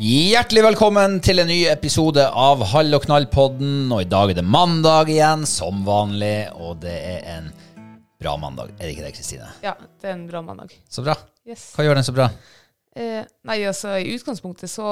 [0.00, 3.90] Hjertelig velkommen til en ny episode av Hall og knall-podden.
[3.92, 6.46] Og i dag er det mandag igjen, som vanlig.
[6.56, 7.50] Og det er en
[8.20, 8.72] bra mandag.
[8.78, 9.50] Er det ikke det, Kristine?
[9.64, 10.72] Ja, det er en bra mandag.
[10.88, 11.18] Så bra.
[11.44, 11.66] Yes.
[11.76, 12.30] Hva gjør den så bra?
[12.96, 14.88] Eh, nei, altså I utgangspunktet så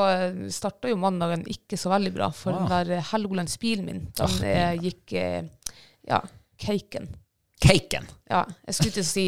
[0.54, 2.28] starta jo mandagen ikke så veldig bra.
[2.36, 2.69] For Ah.
[2.69, 5.42] den der Helgolandsbilen min, den Ah, eh, gikk eh,
[6.06, 6.20] ja,
[6.60, 7.08] caken.
[7.64, 8.04] Caken.
[8.28, 9.26] Ja, jeg skulle til å si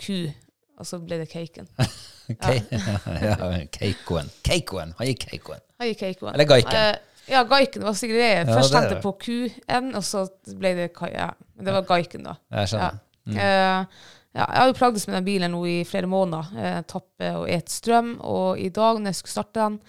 [0.00, 0.32] ku,
[0.80, 1.68] og så ble det caken.
[3.22, 3.36] Ja,
[3.72, 4.28] Keikoen.
[4.44, 4.94] Keikoen.
[5.00, 5.60] Hei Keikoen.
[5.80, 6.34] Hei Keikoen.
[6.34, 6.74] Eller gaiken.
[6.76, 8.28] Eh, ja, gaiken var sikkert det.
[8.34, 10.26] Ja, Først er tenkte jeg på Q-en, og så
[10.58, 11.30] ble det ka- ja.
[11.56, 12.36] Men det var gaiken, da.
[12.50, 12.66] Jeg Ja.
[12.72, 13.00] skjønner.
[13.28, 13.86] Eh,
[14.38, 16.52] ja, jeg har jo plagdes med den bilen nå i flere måneder.
[16.56, 18.14] Eh, tappe og et strøm.
[18.20, 19.80] Og i dag når jeg skulle starte den,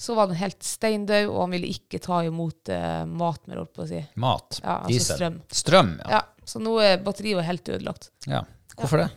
[0.00, 3.74] så var den helt steindød, og han ville ikke ta imot eh, mat mer, holdt
[3.76, 4.00] på å si.
[4.16, 4.60] Mat.
[4.62, 5.16] Ja, altså Diesel.
[5.18, 5.40] strøm.
[5.52, 6.10] Strøm, ja.
[6.10, 8.10] Ja, så nå er batteriet helt ødelagt.
[8.26, 8.42] ja.
[8.80, 9.10] Hvorfor det?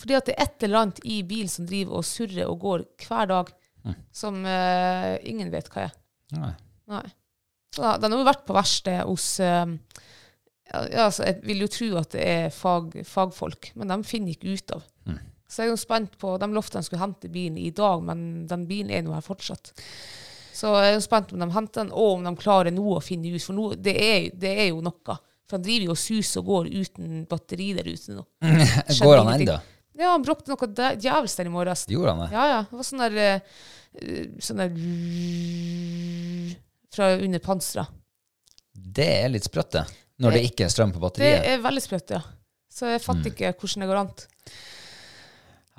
[0.00, 2.86] Fordi at det er et eller annet i bilen som driver og surrer og går
[3.06, 3.94] hver dag, Mm.
[4.12, 5.92] som uh, ingen vet hva er.
[6.36, 6.50] Nei.
[6.92, 7.06] Nei.
[7.72, 9.72] Så da, den har jo vært på verksted hos eh,
[10.68, 14.52] ja, altså, Jeg vil jo tro at det er fag, fagfolk, men de finner ikke
[14.52, 14.84] ut av.
[15.06, 15.16] Mm.
[15.48, 18.44] Så jeg er jo spent på, De lovte de skulle hente bilen i dag, men
[18.50, 19.72] den bilen er nå her fortsatt.
[20.52, 23.00] Så jeg er jo spent om de henter den, og om de klarer nå å
[23.00, 23.42] finne ut.
[23.46, 25.16] For nå, det, er, det er jo noe.
[25.48, 28.26] For han driver jo og suser og går uten batteri der ute nå.
[29.00, 29.70] Går han ingenting.
[29.98, 30.68] Ja, han bråkte noe
[31.00, 31.86] djevelsk der i morges.
[31.90, 32.28] Gjorde han det?
[32.36, 32.60] Ja, ja.
[32.70, 33.40] Det var sånn der eh,
[34.40, 34.70] Sånn der
[36.94, 37.90] Fra under panseret.
[38.72, 39.84] Det er litt sprøtt, det.
[40.20, 41.42] Når det ikke er strøm på batteriet.
[41.44, 42.20] Det er veldig sprøtt, ja.
[42.70, 43.04] Så jeg Mm.
[43.06, 44.10] fatter ikke hvordan det går an.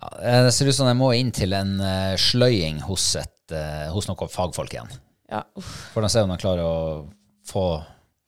[0.02, 3.54] Ja, eh, det ser ut som jeg må inn til en eh, sløying hos, et,
[3.92, 4.92] hos noen fagfolk igjen.
[5.32, 5.92] Ja, uff.
[5.94, 7.10] For å se om de klarer å
[7.48, 7.84] få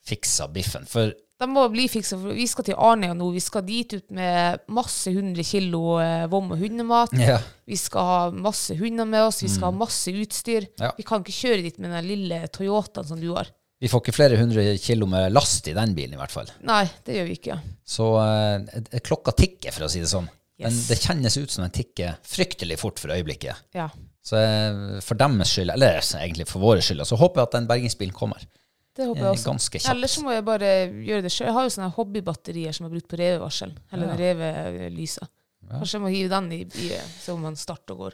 [0.05, 0.85] fiksa biffen.
[0.87, 3.25] For De må bli fiksa, vi skal til Arnøya nå.
[3.33, 7.15] Vi skal dit ut med masse hundre kilo eh, vom og hundemat.
[7.19, 10.69] ja, Vi skal ha masse hunder med oss, vi skal ha masse utstyr.
[10.69, 10.85] Mm.
[10.85, 10.91] Ja.
[10.99, 13.49] Vi kan ikke kjøre dit med den lille Toyotaen som du har.
[13.83, 16.47] vi får ikke flere hundre kilo med last i den bilen, i hvert fall.
[16.63, 17.57] Nei, det gjør vi ikke.
[17.83, 20.29] Så eh, klokka tikker, for å si det sånn.
[20.63, 23.65] Men det kjennes ut som den tikker fryktelig fort for øyeblikket.
[23.75, 23.89] Ja.
[24.23, 27.67] Så eh, for deres skyld, eller egentlig for våre skyld, så håper jeg at den
[27.67, 28.45] bergingsbilen kommer.
[28.95, 29.49] Det håper Eh, jeg også.
[29.51, 29.89] ganske kjapt.
[29.95, 30.67] Ellers må jeg bare
[31.07, 31.47] gjøre det sjøl.
[31.47, 33.77] Jeg har jo sånne hobbybatterier som er brukt på revevarselen.
[33.91, 34.15] Eller Ja.
[34.19, 35.27] revelysa.
[35.71, 36.89] Kanskje jeg må hive den i, i
[37.23, 38.13] så man starter og går.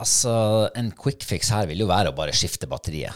[0.00, 3.12] Altså, en quick fix her vil jo være å bare skifte batteriet.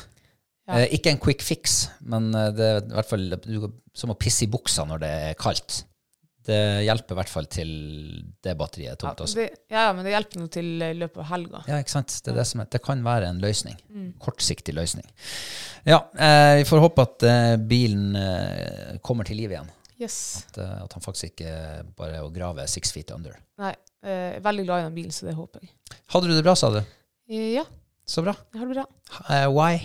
[0.66, 0.74] Ja.
[0.80, 4.18] Eh, ikke en quick fix, men eh, det er i hvert fall du, som å
[4.18, 5.84] pisse i buksa når det er kaldt.
[6.44, 7.70] Det hjelper i hvert fall til
[8.44, 9.38] det batteriet er tomt også.
[9.38, 11.62] det, ja, men det hjelper nå til i løpet av helga.
[11.70, 12.12] Ja, ikke sant?
[12.20, 13.78] Det, er det, som er, det kan være en løsning.
[13.88, 14.10] Mm.
[14.20, 15.06] Kortsiktig løsning.
[15.88, 19.72] Ja, eh, vi får håpe at eh, bilen eh, kommer til liv igjen.
[20.00, 20.18] Yes.
[20.50, 21.54] At, eh, at han faktisk ikke
[21.96, 23.36] bare er å grave six feet under.
[23.62, 23.72] Nei,
[24.04, 25.72] eh, jeg er veldig glad i den bilen, så det håper jeg.
[26.12, 26.80] Hadde du det bra, sa du?
[27.30, 27.64] Eh, Ja,
[28.04, 28.34] Så bra.
[28.52, 28.86] jeg har det bra.
[29.30, 29.78] Uh, why?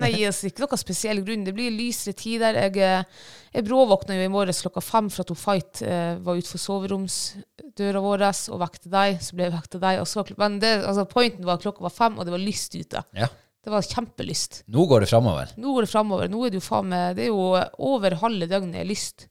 [0.00, 1.44] Nei, altså, ikke noen spesiell grunn.
[1.44, 2.56] Det blir lysere tider.
[2.56, 6.40] Jeg, eh, jeg bråvåkna jo i morges klokka fem for at hun Fight eh, var
[6.40, 9.20] utenfor soveromsdøra vår og vekte deg.
[9.20, 10.00] Så ble jeg vekket deg.
[10.00, 12.78] Og så, men det, altså, pointen var at klokka var fem, og det var lyst
[12.78, 13.04] ute.
[13.18, 13.28] Ja.
[13.62, 14.64] Det var kjempelyst.
[14.74, 15.52] Nå går det framover.
[15.60, 16.32] Nå går det framover.
[16.32, 17.44] Nå er det jo faen meg Det er jo
[17.92, 19.28] over halve døgnet er lyst.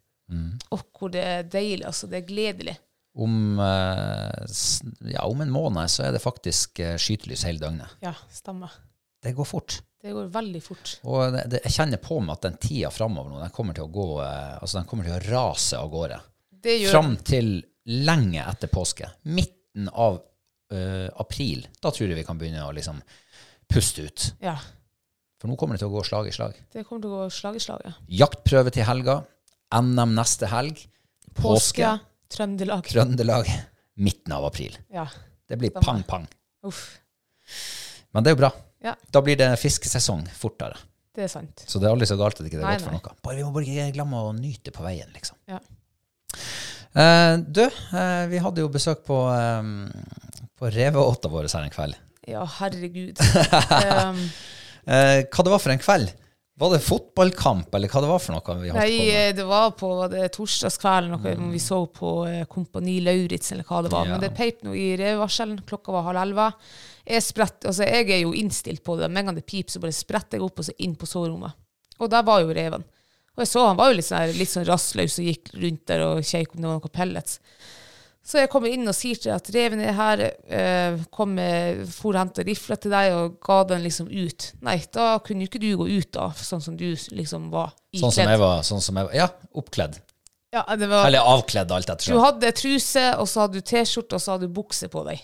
[0.72, 1.84] Og hvor det er deilig.
[1.90, 2.78] Altså, det er gledelig.
[3.12, 4.46] Om, eh,
[5.12, 7.98] ja, om en måned så er det faktisk eh, skytelys hele døgnet.
[8.04, 8.72] Ja, stemmer.
[9.22, 9.82] Det går fort.
[10.02, 10.96] Det går veldig fort.
[11.06, 13.86] Og det, det, jeg kjenner på meg at den tida framover nå, den kommer til
[13.86, 16.18] å gå eh, Altså, den kommer til å rase av gårde.
[16.62, 17.52] Det gjør Fram til
[18.02, 19.10] lenge etter påske.
[19.30, 20.20] Midten av
[20.74, 21.68] eh, april.
[21.82, 23.02] Da tror jeg vi kan begynne å liksom
[23.72, 24.28] puste ut.
[24.44, 24.56] Ja.
[25.42, 26.58] For nå kommer det til å gå slag i slag.
[26.74, 27.86] Det kommer til å gå slag i slag.
[27.86, 27.94] Ja.
[28.26, 29.22] Jaktprøve til helga.
[29.74, 30.82] NM neste helg.
[31.38, 31.96] Påske.
[32.32, 32.90] Trøndelag.
[32.90, 33.50] Trøndelag.
[34.02, 34.76] Midten av april.
[34.94, 35.06] Ja.
[35.50, 36.28] Det blir pang-pang.
[36.68, 36.84] Uff.
[38.14, 38.52] Men det er jo bra.
[38.82, 38.96] Ja.
[39.14, 40.78] Da blir det fiskesesong fortere.
[41.16, 41.64] Det er sant.
[41.68, 43.18] Så det er aldri så galt at ikke det er Nei, godt for noe.
[43.26, 45.38] Bare, vi må bare ikke glemme å nyte på veien, liksom.
[45.52, 45.60] Ja.
[46.92, 49.92] Eh, du, eh, vi hadde jo besøk på, um,
[50.60, 52.00] på reveåta vår her en kveld.
[52.32, 53.22] Ja, herregud.
[53.22, 54.26] um,
[54.82, 56.08] Eh, hva det var for en kveld?
[56.62, 59.18] Var det fotballkamp, eller hva det var for noe vi holdt nei, på med?
[59.18, 63.84] eh, det var på det torsdagskvelden noe vi så på eh, Kompani Lauritz, eller hva
[63.86, 64.10] det var.
[64.10, 64.16] Ja.
[64.16, 65.62] Men det peip nå i revevarselen.
[65.70, 66.48] Klokka var halv elleve.
[67.08, 69.10] Jeg, sprett, altså, jeg er jo innstilt på det.
[69.10, 71.58] Med en gang det piper, så bare spretter jeg opp og så inn på soverommet.
[72.02, 72.86] Og der var jo reven.
[73.36, 76.04] Og jeg så han var jo litt sånn, litt sånn rastløs og gikk rundt der
[76.06, 77.40] og kjekk om det var noen pellets.
[78.22, 82.14] Så jeg kommer inn og sier til at reven er her, eh, kom med, for
[82.14, 84.52] og hentet rifla til deg og ga den liksom ut.
[84.62, 88.14] Nei, da kunne jo ikke du gå ut da, sånn som du liksom var Sånn
[88.14, 89.16] som jeg var, sånn som jeg var.
[89.18, 89.26] Ja,
[89.58, 89.98] oppkledd.
[90.54, 92.12] Ja, det var, Eller avkledd, alt etter.
[92.12, 95.24] du hadde truse, og så hadde du T-skjorte, og så hadde du bukse på deg.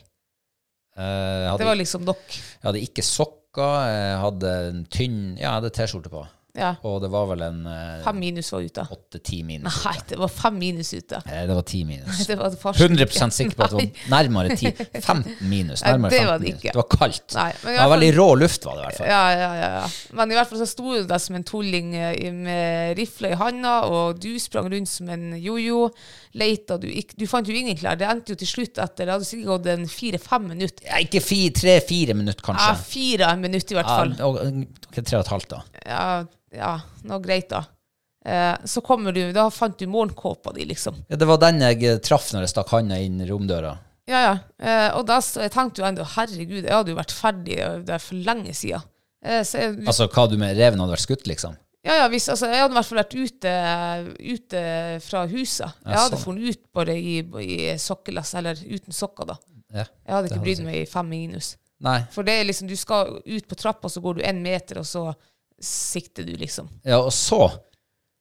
[0.97, 2.25] Eh, jeg, Det var liksom nok.
[2.39, 6.25] jeg hadde ikke sokker, jeg hadde en tynn Ja, jeg hadde T-skjorte på.
[6.57, 6.71] Ja.
[6.89, 8.81] Og det var vel en eh, Fem minus var ute.
[8.89, 9.75] åtte-ti minus.
[9.85, 11.19] Nei, det var fem minus ute.
[11.27, 12.23] Nei, Det var ti minus.
[12.31, 13.27] Det var 100 ikke.
[13.35, 14.71] sikker på at det var nærmere 10.
[15.03, 15.83] 15 minus.
[15.85, 16.63] Nei, Nærmere det 15 var det minus.
[16.65, 17.35] Det var kaldt.
[17.37, 19.11] Nei, men det var var veldig rå luft, var det i hvert fall.
[19.13, 19.85] Ja, ja, ja, ja.
[20.17, 23.37] Men i hvert fall så sto du der som en tulling eh, med rifle i
[23.37, 25.91] handa, og du sprang rundt som en jojo.
[26.37, 27.97] Leita, du, ikke du fant jo ingen klær.
[27.97, 30.85] Det endte jo til slutt etter Det hadde sikkert gått en fire-fem minutter.
[30.85, 32.67] Ja, ikke fire, tre-fire minutter, kanskje.
[32.67, 34.13] Ja, fire minutter i hvert fall.
[34.19, 35.63] Ja, og- ok, tre og et halvt, da.
[35.85, 36.03] Ja,
[36.53, 36.75] ja
[37.09, 37.63] noe greit, da.
[38.27, 40.97] Eh, så kommer du, da fant du morgenkåpa di, liksom.
[41.09, 43.77] Ja, det var den jeg eh, traff når jeg stakk handa inn romdøra.
[44.07, 44.35] Ja, ja.
[44.59, 47.57] Eh, og da så, jeg tenkte jo enda, herregud, jeg hadde jo vært ferdig
[47.87, 48.83] der for lenge siden.
[49.23, 51.55] Eh, Altså hva du med reven hadde vært skutt, liksom?
[51.87, 53.51] Ja, ja, hvis, altså, jeg hadde i hvert fall vært ute,
[54.19, 54.63] ute
[55.05, 55.77] fra huset.
[55.85, 56.41] Jeg Ja, hadde sånn.
[56.49, 57.13] ut bare i,
[57.43, 59.37] i sokkelass, eller uten sokker, da.
[59.71, 59.85] Ja.
[60.05, 61.53] Jeg hadde ikke brydd meg i fem minus.
[61.83, 62.01] Nei.
[62.11, 64.87] For det er liksom, du skal ut på trappa, så går du en meter, og
[64.89, 65.05] så
[65.63, 66.67] sikter du, liksom.
[66.85, 67.47] Ja, og så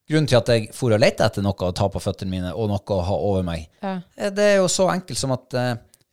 [0.06, 2.68] Grunnen til at jeg for og lette etter noe å ta på føttene mine, og
[2.70, 3.96] noe å ha over meg, Ja.
[4.16, 5.72] eh, det er jo så enkelt som at eh,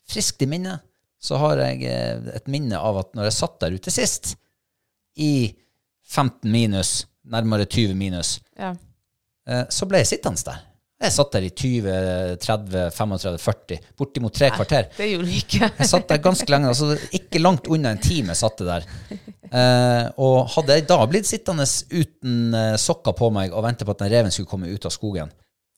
[0.09, 0.81] friskt i minnet
[1.21, 4.31] så har jeg eh, et minne av at når jeg satt der ute sist,
[5.15, 5.53] i
[6.09, 8.73] 15 minus, nærmere 20 minus, Ja.
[9.47, 10.61] eh, så ble jeg sittende der.
[11.03, 14.85] Jeg satt der i 20, 30, 35, 40, bortimot tre kvarter.
[14.95, 15.59] Det gjorde du ikke.
[15.79, 18.85] Jeg satt der ganske lenge, altså ikke langt unna en time satt jeg der.
[19.53, 23.91] Eh, og hadde jeg da blitt sittende uten eh, sokker på meg og vente på
[23.91, 25.33] at den reven skulle komme ut av skogen,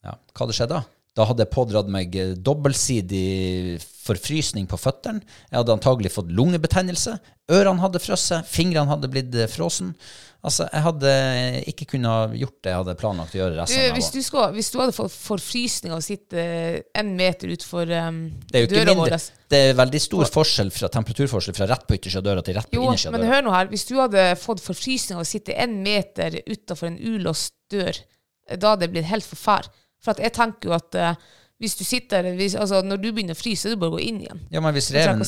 [0.06, 0.84] ja, hva hadde skjedd da?
[1.16, 5.24] Da hadde jeg pådratt meg eh, dobbeltsidig forfrysning på føttene.
[5.48, 7.16] Jeg hadde antagelig fått lungebetennelse.
[7.56, 9.94] Ørene hadde frosset, fingrene hadde blitt eh, frossen.
[10.46, 11.12] Altså, jeg hadde
[11.72, 14.52] ikke kunnet gjort det jeg hadde planlagt å gjøre Du, resten av hvis, du skal,
[14.54, 16.44] hvis du hadde fått forfrysning av å sitte
[17.00, 18.20] en meter utenfor um,
[18.52, 19.16] døra vår
[19.50, 22.70] Det er veldig stor forskjell fra temperaturforskjell fra rett på yttersida av døra til rett
[22.70, 23.32] på innersida av men døra.
[23.32, 23.72] hør nå her.
[23.72, 27.98] Hvis du hadde fått forfrysning av å sitte en meter utafor en ulåst dør,
[28.46, 29.72] eh, da hadde det blitt helt forferd.
[30.04, 31.26] For jeg tenker jo at uh,
[31.62, 34.20] hvis du sitter hvis, altså Når du begynner å fryse, så du bare gå inn
[34.26, 34.42] igjen.
[34.52, 35.24] Ja, men hvis reven,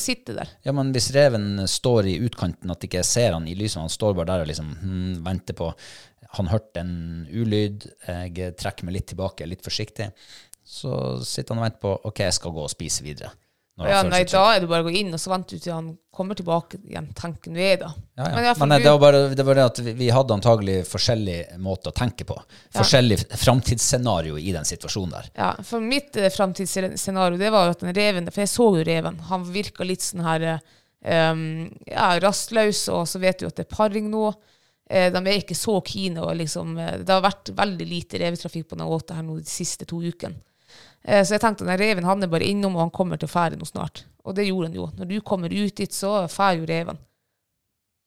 [0.67, 3.93] ja, men hvis reven står i utkanten, at ikke jeg ser han i lyset, han
[3.93, 5.73] står bare der og liksom hmm, venter på
[6.37, 10.11] Han hørte en ulyd, jeg trekker meg litt tilbake, litt forsiktig.
[10.61, 10.93] Så
[11.25, 13.33] sitter han og venter på Ok, jeg skal gå og spise videre.
[13.79, 15.93] Ja, nei, da er det bare å gå inn, og så venter du til han
[16.19, 17.07] kommer tilbake igjen.
[17.15, 17.93] Tenker nå jeg, da.
[18.19, 18.33] ja, ja.
[18.35, 21.37] Men Men, nei, det var bare det, var det at vi, vi hadde antagelig forskjellig
[21.63, 22.35] måte å tenke på.
[22.75, 25.31] Forskjellig framtidsscenario i den situasjonen der.
[25.39, 28.85] Ja, for mitt eh, framtidsscenario, det var jo at den reven For jeg så jo
[28.89, 29.23] reven.
[29.31, 31.47] Han virka litt sånn her um,
[31.87, 34.33] Ja, rastløs, og så vet du at det er paring nå.
[34.91, 38.71] Eh, de er ikke så kine, og liksom eh, Det har vært veldig lite revetrafikk
[38.71, 40.41] på den åta her nå de siste to ukene.
[41.05, 43.33] Eh, så jeg tenkte at reven han er bare innom, og han kommer til å
[43.33, 44.05] fære noe snart.
[44.29, 44.89] Og det gjorde han jo.
[44.99, 46.99] Når du kommer ut dit, så fær jo reven.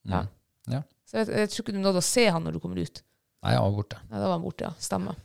[0.10, 0.26] Ja.
[0.70, 0.84] Ja.
[1.10, 3.02] Så jeg, jeg tror ikke du nådde å se han når du kommer ut.
[3.42, 4.02] Nei, jeg var borte.
[4.10, 4.74] Nei, da var han borte, ja.
[4.82, 5.18] Stemmer.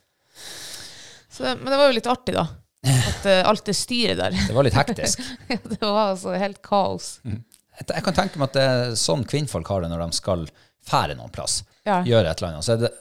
[1.36, 2.46] Så, men det var jo litt artig, da.
[2.86, 4.36] At uh, alt det styret der.
[4.46, 5.22] Det var litt hektisk.
[5.52, 7.16] Ja, det var altså helt kaos.
[7.26, 10.46] Jeg jeg kan tenke meg at det er sånn kvinnfolk har det når de skal
[10.86, 11.60] fære noen plass.
[11.84, 12.00] Ja.
[12.06, 12.64] Gjøre et eller annet.
[12.64, 12.92] Så er det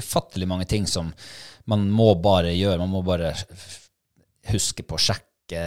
[0.00, 1.10] ufattelig mange ting som
[1.70, 2.80] man må bare gjøre.
[2.80, 3.34] Man må bare
[4.50, 5.62] huske på å sjekke.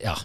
[0.00, 0.16] Ja.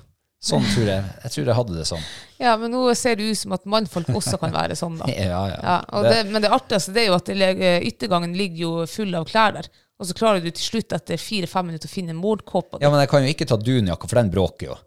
[0.45, 1.05] Sånn tror jeg.
[1.23, 2.03] Jeg tror jeg hadde det sånn.
[2.37, 5.07] Ja, men nå ser det ut som at mannfolk også kan være sånn, da.
[5.15, 5.57] Ja, ja.
[5.63, 9.55] Ja, det, men det artigste det er jo at yttergangen ligger jo full av klær
[9.57, 9.71] der.
[9.95, 12.81] Og så klarer du til slutt etter fire-fem minutter å finne morgenkåpa.
[12.83, 14.77] Ja, men jeg kan jo ikke ta dunjakka, for den bråker jo.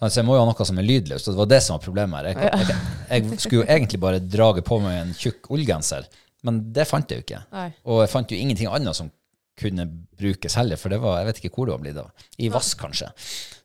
[0.00, 1.82] Så jeg må jo ha noe som er lydløst, og det var det som var
[1.84, 2.28] problemet her.
[2.30, 2.76] Jeg, jeg,
[3.10, 6.06] jeg skulle jo egentlig bare drage på meg en tjukk ullgenser,
[6.46, 7.40] men det fant jeg jo ikke.
[7.54, 7.68] Nei.
[7.90, 9.10] Og jeg fant jo ingenting annet som
[9.58, 9.86] kunne
[10.18, 12.26] brukes heller, for det var, jeg vet ikke hvor det var blitt av.
[12.38, 13.10] I vask, kanskje.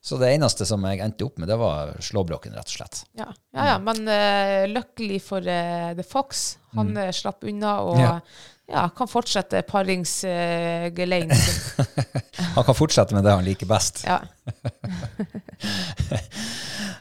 [0.04, 3.04] Så det eneste som jeg endte opp med, det var slåbroken, rett og slett.
[3.18, 7.06] Ja, ja, ja men uh, luckily for uh, The Fox, han mm.
[7.16, 8.18] slapp unna og Ja.
[8.68, 8.88] ja.
[8.96, 12.04] kan fortsette paringsgeleien sin.
[12.54, 14.04] Han kan fortsette med det han liker best.
[14.06, 14.20] Ja.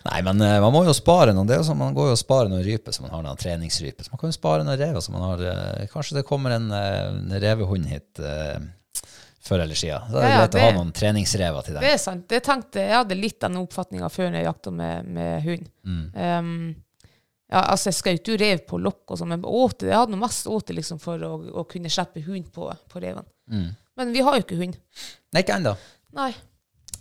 [0.03, 1.47] Nei, men eh, man må jo spare noen.
[1.47, 3.39] Det er jo sånn, Man går jo og sparer noen ryper som man har noen
[3.39, 4.05] treningsryper.
[4.05, 6.69] Så man kan jo spare noen rever som man har eh, Kanskje det kommer en,
[6.75, 8.57] eh, en revehund hit eh,
[9.43, 10.07] før eller siden.
[10.07, 11.83] Så det er Ja, ja, greit å ha noen treningsrever til deg.
[11.83, 12.25] Det er sant.
[12.31, 15.69] Det tenkte, jeg hadde litt den oppfatninga før når jeg jakta med, med hund.
[15.83, 16.53] Um,
[17.53, 20.23] ja, altså Jeg skjøt jo rev på lokk, og sånn, men åte, jeg hadde noe
[20.23, 23.27] mest åte liksom, for å, å kunne slippe hund på, på reven.
[24.00, 24.79] Men vi har jo ikke hund.
[25.35, 25.75] Nei, ikke ennå.
[26.15, 26.39] Men,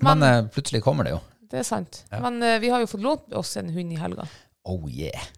[0.02, 1.22] Men, uh, plutselig kommer det jo.
[1.52, 2.02] det er sant.
[2.11, 4.26] Men uh, vi har jo fått lånt oss en hund i helga.
[4.68, 5.30] Oh yeah.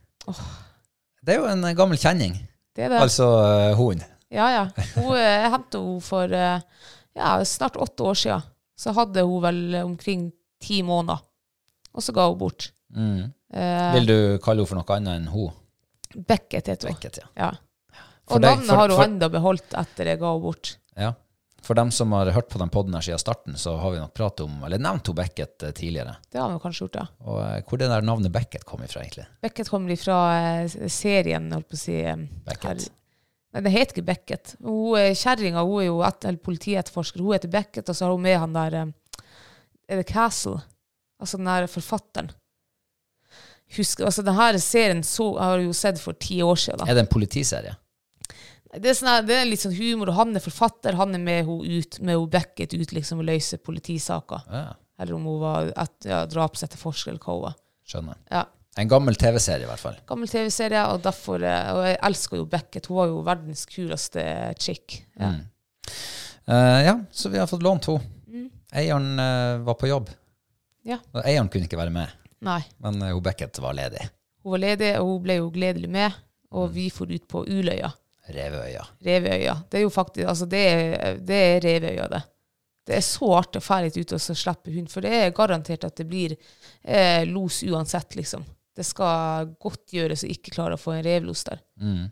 [1.25, 2.37] Det er jo en eh, gammel kjenning.
[2.75, 2.99] Det det.
[3.00, 4.02] Altså uh, hund.
[4.34, 4.64] Ja, ja.
[4.96, 6.60] Hun, eh, jeg hentet henne for eh,
[7.14, 8.42] ja, snart åtte år siden.
[8.76, 10.28] Så hadde hun vel omkring
[10.62, 11.20] ti måneder.
[11.94, 12.72] Og så ga hun bort.
[12.94, 13.28] Mm.
[13.54, 15.52] Eh, Vil du kalle henne for noe annet enn hun?
[16.14, 16.96] Beckett heter hun.
[16.96, 17.28] Beckett, ja.
[17.46, 17.52] Ja.
[18.30, 20.76] Og deg- navnet for- har hun for- enda beholdt etter jeg ga henne bort.
[20.96, 21.12] ja.
[21.64, 24.12] For dem som har hørt på den podden her siden starten, så har vi nok
[24.12, 26.16] pratet om, eller nevnt hun Beckett eh, tidligere.
[26.30, 27.06] Det har vi kanskje gjort, ja.
[27.24, 29.24] Og eh, hvor det der navnet Beckett kom ifra, egentlig?
[29.40, 30.18] Beckett kommer ifra
[30.60, 31.96] eh, serien, holdt på å si.
[32.04, 32.44] Beckett.
[32.44, 32.90] Beckett.
[33.54, 34.54] Nei, det heter ikke Beckett.
[34.58, 37.23] Eh, Kjerringa er jo et, politietterforsker.
[37.23, 39.28] Hun heter Beckett, og så har hun med han der eh,
[39.87, 40.58] Er det Castle?
[41.23, 42.32] Altså den der forfatteren.
[43.76, 46.82] Husker, altså Denne serien så, har jeg jo sett for ti år siden.
[46.82, 46.90] Da.
[46.90, 47.76] Er det en politiserie?
[48.75, 50.96] Det er, sånn, det er litt sånn humor, og han er forfatter.
[50.99, 54.49] Han er med hun ut, med hun Beckett ut liksom og løser politisaker.
[54.50, 54.64] Ja,
[54.99, 57.56] Eller om hun var et, ja, drapsetterforsker, eller hva hun var.
[57.87, 58.18] skjønner.
[58.34, 58.42] Ja.
[58.76, 59.97] En gammel TV-serie, i hvert fall.
[60.09, 62.88] Gammel TV-serie, og derfor eh, Og jeg elsker jo Beckett.
[62.90, 64.25] Hun var jo verdens kuleste
[64.59, 64.97] chick.
[65.14, 65.31] Ja.
[65.31, 65.45] Mm.
[66.50, 68.11] uh, ja, så vi har fått lånt henne.
[68.26, 68.49] Mm.
[68.75, 70.11] Eieren uh, var på jobb.
[70.85, 70.99] Ja.
[71.14, 72.11] Og eieren kunne ikke være med,
[72.45, 72.61] Nei.
[72.83, 74.02] men uh, Beckett var ledig.
[74.45, 76.21] Hun var ledig, og hun ble jo gledelig med.
[76.54, 76.75] Og Mm.
[76.75, 77.88] vi for ut på Uløya.
[78.31, 78.85] Reveøya.
[79.04, 79.54] Reveøya.
[79.71, 82.21] Det er jo faktisk Altså, det er, det er Reveøya, det.
[82.87, 85.87] Det er så artig å dra litt ut og slippe hund, for det er garantert
[85.88, 86.35] at det blir
[86.85, 88.45] eh, los uansett, liksom.
[88.75, 91.61] Det skal godt gjøres å ikke klare å få en revlos der.
[91.81, 92.09] Mm.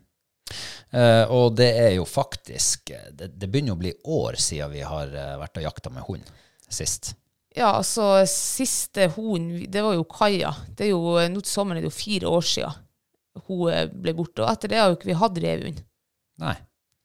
[0.93, 4.83] Eh, og det er jo faktisk eh, det, det begynner å bli år siden vi
[4.85, 6.31] har eh, vært og jakta med hund
[6.69, 7.13] sist.
[7.53, 10.53] Ja, altså, siste hund, det var jo Kaja.
[10.73, 12.79] Det er jo, nå til sommeren er det jo fire år siden
[13.47, 15.81] hun eh, ble borte, og etter det har jo ikke vi hatt revhund.
[16.43, 16.55] Nei.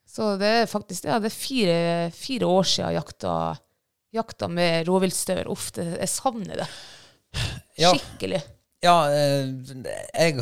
[0.09, 1.81] Så det er faktisk ja, det er fire,
[2.17, 3.33] fire år siden jakta,
[4.17, 5.51] jakta med rovviltstøver.
[5.53, 6.69] Uff, jeg savner det.
[7.77, 8.41] Skikkelig.
[8.41, 9.49] Ja, eh,
[10.15, 10.39] jeg,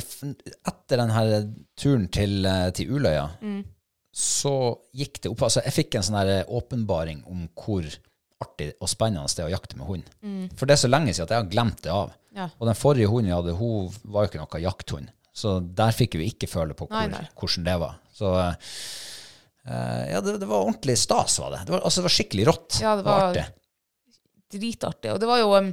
[0.68, 1.30] etter den her
[1.78, 3.62] turen til, eh, til Uløya, Mm.
[4.12, 4.52] så
[4.96, 7.84] gikk det opp Altså, jeg fikk en sånn her åpenbaring om hvor
[8.42, 10.04] artig og spennende det er å jakte med hund.
[10.58, 12.10] For det er så lenge siden at jeg har glemt det av.
[12.10, 12.36] Mm.
[12.36, 12.48] Ja.
[12.60, 15.08] Og den forrige hunden jeg hadde, hun var jo ikke noe jakthund.
[15.36, 17.26] Så der fikk vi ikke føle på hvor, Nei, nei.
[17.36, 17.96] hvordan det var.
[18.12, 21.64] Så eh, ja, det, det var ordentlig stas, var det.
[21.66, 22.78] Det var, altså, det var skikkelig rått.
[22.82, 23.46] Ja, det var- artig.
[24.56, 25.10] Dritartig.
[25.12, 25.72] Og det var jo um,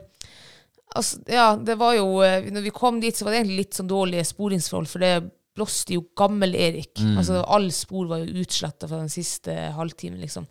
[0.96, 3.80] altså, Ja, det var jo uh, Når vi kom dit, så var det egentlig litt
[3.80, 5.14] sånn dårlige sporingsforhold, for det
[5.54, 6.98] blåste jo gammel-Erik.
[7.14, 10.48] Altså, all spor var jo utsletta fra den siste halvtimen, liksom.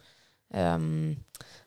[0.52, 1.16] Um,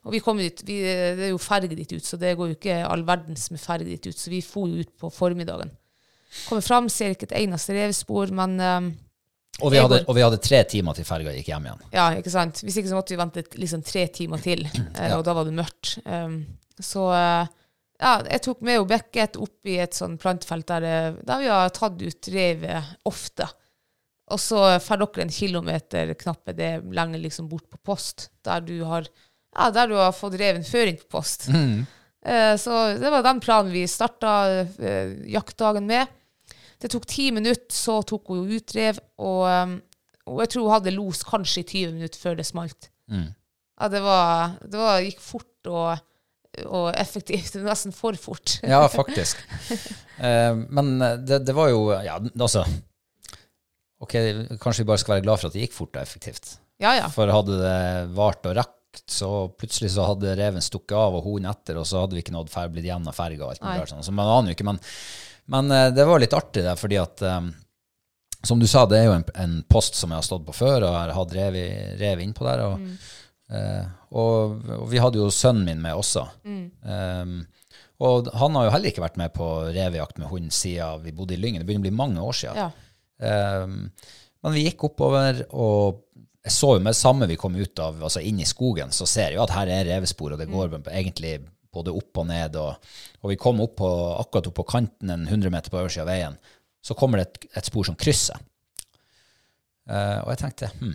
[0.06, 2.58] og vi kom dit, vi, det er jo ferge dit ut, så det går jo
[2.60, 4.18] ikke all verdens med ferge dit ut.
[4.18, 5.74] Så vi for jo ut på formiddagen.
[6.46, 8.92] Kommer fram, ser ikke et eneste revspor, men um,
[9.64, 11.84] Og vi, hadde, og vi hadde tre timer til ferga gikk hjem igjen.
[11.96, 12.60] ja, ikke sant?
[12.64, 14.66] Hvis ikke så måtte vi vente liksom tre timer til,
[15.00, 15.16] ja.
[15.18, 15.98] og da var det mørkt.
[16.06, 16.44] Um,
[16.76, 17.54] så eh,
[18.02, 21.52] ja, jeg tok med jo Beckett opp i et sånn plantefelt der, eh, der vi
[21.52, 23.48] har tatt ut revet ofte.
[24.34, 28.80] Og så får dere en kilometer knappe det lenger liksom bort på post, der du
[28.84, 29.08] har
[29.56, 31.46] Ja, der du har fått reven før inn på post.
[32.26, 34.32] Eh, så det var den planen vi starta
[34.66, 36.10] eh, jaktdagen med.
[36.82, 39.78] Det tok ti minutter, så tok hun ut rev, og,
[40.26, 42.90] og jeg tror hun hadde los kanskje i 20 minutter før det smalt.
[43.80, 46.04] Ja, det var, det var, gikk fort og,
[46.66, 47.58] og effektivt.
[47.66, 48.60] Nesten for fort.
[48.64, 49.42] Ja, faktisk.
[50.16, 50.96] Eh, men
[51.28, 52.62] det, det var jo Ja, altså
[54.00, 54.14] Ok,
[54.62, 56.50] kanskje vi bare skal være glad for at det gikk fort og effektivt.
[56.84, 57.06] Ja, ja.
[57.12, 57.78] For hadde det
[58.16, 62.04] vart og rakt, så plutselig så hadde reven stukket av og hunden etter, og så
[62.04, 64.04] hadde vi ikke nådd ferd, blitt igjen av ferga og alt mulig sånn.
[64.06, 64.68] Så man aner jo ikke.
[64.68, 64.82] Men,
[65.56, 67.50] men eh, det var litt artig det, fordi at um,
[68.46, 70.86] som du sa, det er jo en, en post som jeg har stått på før,
[70.86, 71.58] og har hatt rev,
[72.02, 72.66] rev innpå der.
[72.68, 72.84] Og,
[73.52, 73.86] eh,
[74.16, 76.26] og, og vi hadde jo sønnen min med også.
[76.46, 77.38] Um,
[78.06, 81.38] og han har jo heller ikke vært med på revejakt med hund siden vi bodde
[81.38, 81.64] i Lyngen.
[81.64, 82.66] Det begynner å bli mange år siden.
[82.66, 82.72] ja.
[83.64, 83.90] Um,
[84.46, 86.04] men vi gikk oppover, og
[86.46, 89.08] jeg så jo med det samme vi kom ut av, altså inn i skogen, så
[89.10, 91.40] ser jeg jo at her er revespor, og det går egentlig
[91.74, 92.60] både opp og ned.
[92.62, 92.92] Og,
[93.24, 93.90] og vi kom opp på,
[94.22, 96.38] akkurat opp på kanten, en 100 meter på øversiden av veien.
[96.86, 98.38] Så kommer det et, et spor som krysser.
[99.90, 100.94] Eh, og jeg tenkte, hm,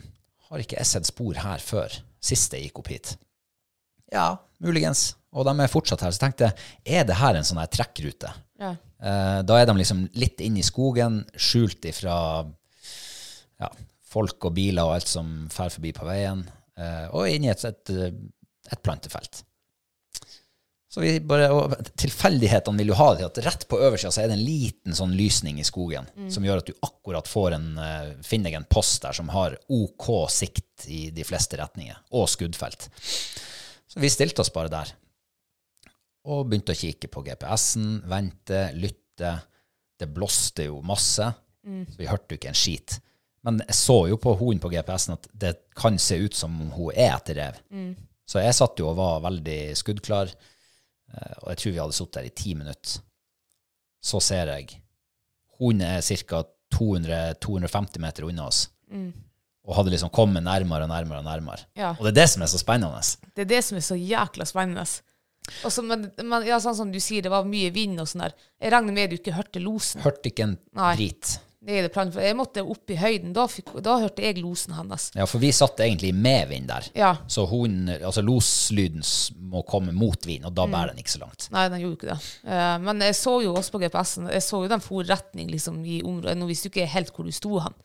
[0.51, 3.15] har ikke jeg sett spor her før, sist jeg gikk opp hit?
[4.13, 5.15] Ja, muligens.
[5.31, 6.15] Og de er fortsatt her.
[6.15, 8.33] Så tenkte jeg, er det her en sånn her trekkrute?
[8.61, 8.77] ja.
[9.01, 12.15] Eh, da er de liksom litt inne i skogen, skjult ifra
[13.61, 13.71] ja,
[14.11, 16.43] folk og biler og alt som fer forbi på veien,
[16.77, 17.93] eh, og inne i et, et,
[18.75, 19.41] et plantefelt.
[20.91, 24.31] Så vi bare, og Tilfeldighetene vil jo ha det at rett på øversida så er
[24.33, 28.09] det en liten sånn lysning i skogen som gjør at du akkurat får en, eh,
[28.27, 32.89] finner en post der som har OK sikt i de fleste retninger, og skuddfelt.
[33.87, 34.91] Så vi stilte oss bare der
[36.27, 39.31] og begynte å kikke på GPS-en, vente, lytte.
[39.99, 41.31] Det blåste jo masse,
[41.65, 42.99] så vi hørte jo ikke en skit.
[43.45, 46.71] Men jeg så jo på hunden på GPS-en at det kan se ut som om
[46.75, 47.61] hun er etter rev.
[48.29, 50.29] Så jeg satt jo og var veldig skuddklar,
[51.43, 53.01] og jeg tror vi hadde sittet der i ti minutter.
[54.03, 54.81] Så ser jeg
[55.59, 56.45] hunden er ca.
[56.75, 58.69] 200-250 meter unna oss,
[59.67, 61.65] og hadde liksom kommet nærmere og nærmere og nærmere.
[61.77, 61.91] Ja.
[61.99, 63.01] Og det er det som er så spennende.
[63.35, 64.85] Det er det som er så jækla spennende.
[65.65, 68.23] Og så- men, men ja, sånn som du sier, det var mye vind og sånn
[68.23, 68.35] der.
[68.63, 70.01] Jeg regner med du ikke hørte losen.
[70.01, 70.95] Hørte ikke en Nei.
[71.61, 73.35] Det er det for jeg måtte opp i høyden.
[73.37, 75.11] Da, fikk, da hørte jeg losen hans.
[75.13, 76.87] Ja, for vi satt egentlig med vind der.
[76.97, 77.11] Ja.
[77.29, 79.05] Så hun, altså loslyden
[79.53, 81.51] må komme mot vind, og da bærer den ikke så langt.
[81.53, 82.31] Nei, den gjorde ikke det.
[82.49, 85.83] Uh, men jeg så jo også på GPS-en, jeg så jo den for retning liksom,
[85.85, 86.39] i området.
[86.41, 87.77] Nå visste jo ikke helt hvor du sto han.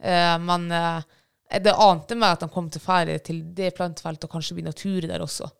[0.00, 1.18] Uh, men uh,
[1.52, 5.10] det ante meg at han kom til ferie til det plantefeltet og kanskje å ture
[5.10, 5.50] der også.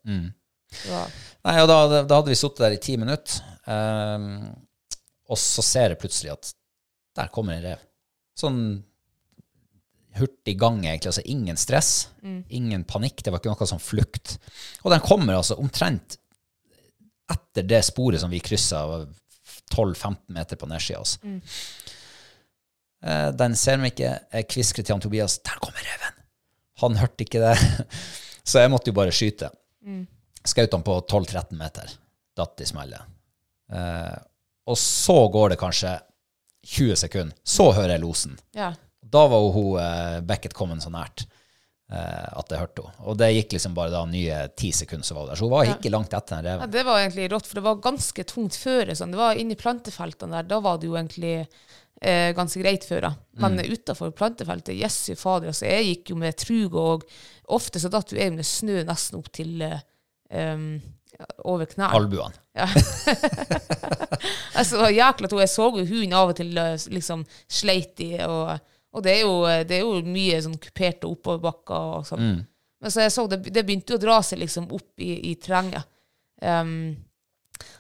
[0.89, 1.05] Ja.
[1.45, 4.49] Nei, og da, da hadde vi sittet der i ti minutter, um,
[5.29, 6.55] og så ser jeg plutselig at
[7.19, 7.83] der kommer en rev.
[8.39, 8.61] Sånn
[10.19, 11.11] hurtig gang, egentlig.
[11.13, 12.09] Altså ingen stress,
[12.49, 13.23] ingen panikk.
[13.23, 14.37] Det var ikke noe sånn flukt.
[14.85, 16.17] Og den kommer altså omtrent
[17.31, 18.81] etter det sporet som vi kryssa
[19.75, 21.19] 12-15 meter på nedsida av oss.
[23.05, 24.15] Eh, Den ser meg ikke.
[24.33, 26.17] Jeg kviskrer til han Tobias 'Der kommer reven!'
[26.81, 27.59] Han hørte ikke det,
[28.49, 29.51] så jeg måtte jo bare skyte.
[30.47, 31.91] Skjøt han på 12-13 meter.
[32.37, 33.03] Datt i smellet.
[33.71, 34.19] Eh,
[34.67, 36.01] og så går det kanskje
[36.69, 37.37] 20 sekunder.
[37.49, 38.39] Så hører jeg losen.
[38.57, 38.75] ja.
[39.09, 41.23] Da var hun eh, Beckett kommet så nært
[41.89, 43.07] eh, at jeg hørte henne.
[43.09, 45.39] Og det gikk liksom bare da nye ti sekunder så var hun der.
[45.41, 47.81] Så hun var ikke langt etter den Ja, det var egentlig rått, for det var
[47.87, 48.93] ganske tungt føre.
[48.99, 49.15] Sånn.
[49.17, 51.33] Det var inni plantefeltene der, da var det jo egentlig
[52.03, 53.15] eh, ganske greit føre.
[53.41, 53.73] Men Mm.
[53.79, 57.09] utafor plantefeltet, jessu fader, altså jeg gikk jo med trug, og
[57.49, 59.81] ofte så datt jo jeg med snø nesten opp til eh,
[60.29, 60.55] ja,
[61.45, 61.95] over knærne.
[61.95, 62.35] Albuene.
[64.59, 65.39] Altså, det jækla to.
[65.39, 68.57] Jeg så jo hunden av og til eh, liksom sleit i, og,
[68.91, 69.35] og det, er jo,
[69.69, 72.41] det er jo mye sånn kuperte oppoverbakker og sånn.
[72.83, 75.37] Men så jeg så det, det begynte jo å dra seg liksom opp i, i
[75.39, 75.87] terrenget.
[76.43, 76.97] Um,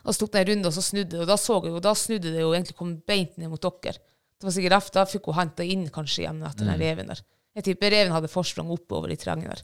[0.02, 1.82] og så tok det en runde, og så snudde det, og da så jeg jo,
[1.82, 3.98] da snudde det jo egentlig kom beint ned mot dere.
[4.38, 7.22] Det var sikkert derfor, da fikk hun henta inn kanskje igjen etter den reven der.
[7.58, 9.62] Jeg tipper reven hadde forsprang oppover i terrenget der.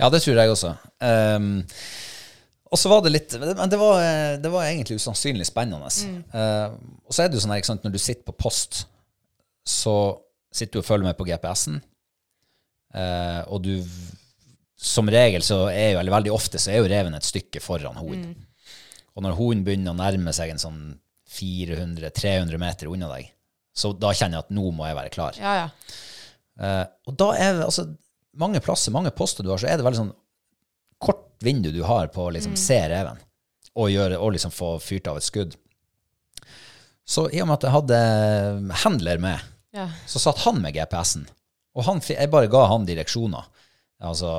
[0.00, 0.72] Ja, det tror jeg også.
[1.06, 1.52] Ehm,
[2.68, 4.02] og så var det litt Men det var,
[4.42, 5.88] det var egentlig usannsynlig spennende.
[6.36, 8.82] Ehm, og så er det jo sånn her, ikke sant, når du sitter på post,
[9.68, 9.94] så
[10.54, 11.80] sitter du og følger med på GPS-en,
[12.96, 13.74] uh, og du
[14.78, 17.96] Som regel så er jo, eller veldig ofte, så er jo reven et stykke foran
[17.98, 18.36] hunden.
[19.18, 20.82] Og når hunden begynner å nærme seg en sånn
[21.34, 23.32] 400-300 meter unna deg,
[23.74, 25.40] så da kjenner jeg at nå må jeg være klar.
[25.42, 25.96] Ja, ja.
[26.62, 27.88] Uh, og da er det altså
[28.38, 30.14] mange plasser, mange poster du har, så er det veldig sånn
[31.02, 33.18] kort vindu du har på å liksom se reven
[33.78, 35.54] og, gjøre, og liksom få fyrt av et skudd.
[37.08, 37.98] Så i og med at jeg hadde
[38.84, 39.44] handler med,
[39.76, 39.86] ja.
[40.10, 41.28] så satt han med GPS-en.
[41.78, 43.46] Og han, jeg bare ga han direksjoner.
[44.02, 44.32] Altså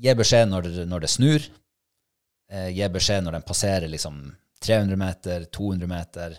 [0.00, 1.48] gi beskjed når, det- når det snur.
[2.50, 4.20] Eh, gi beskjed når den passerer liksom
[4.62, 6.36] 300 meter, 200 meter.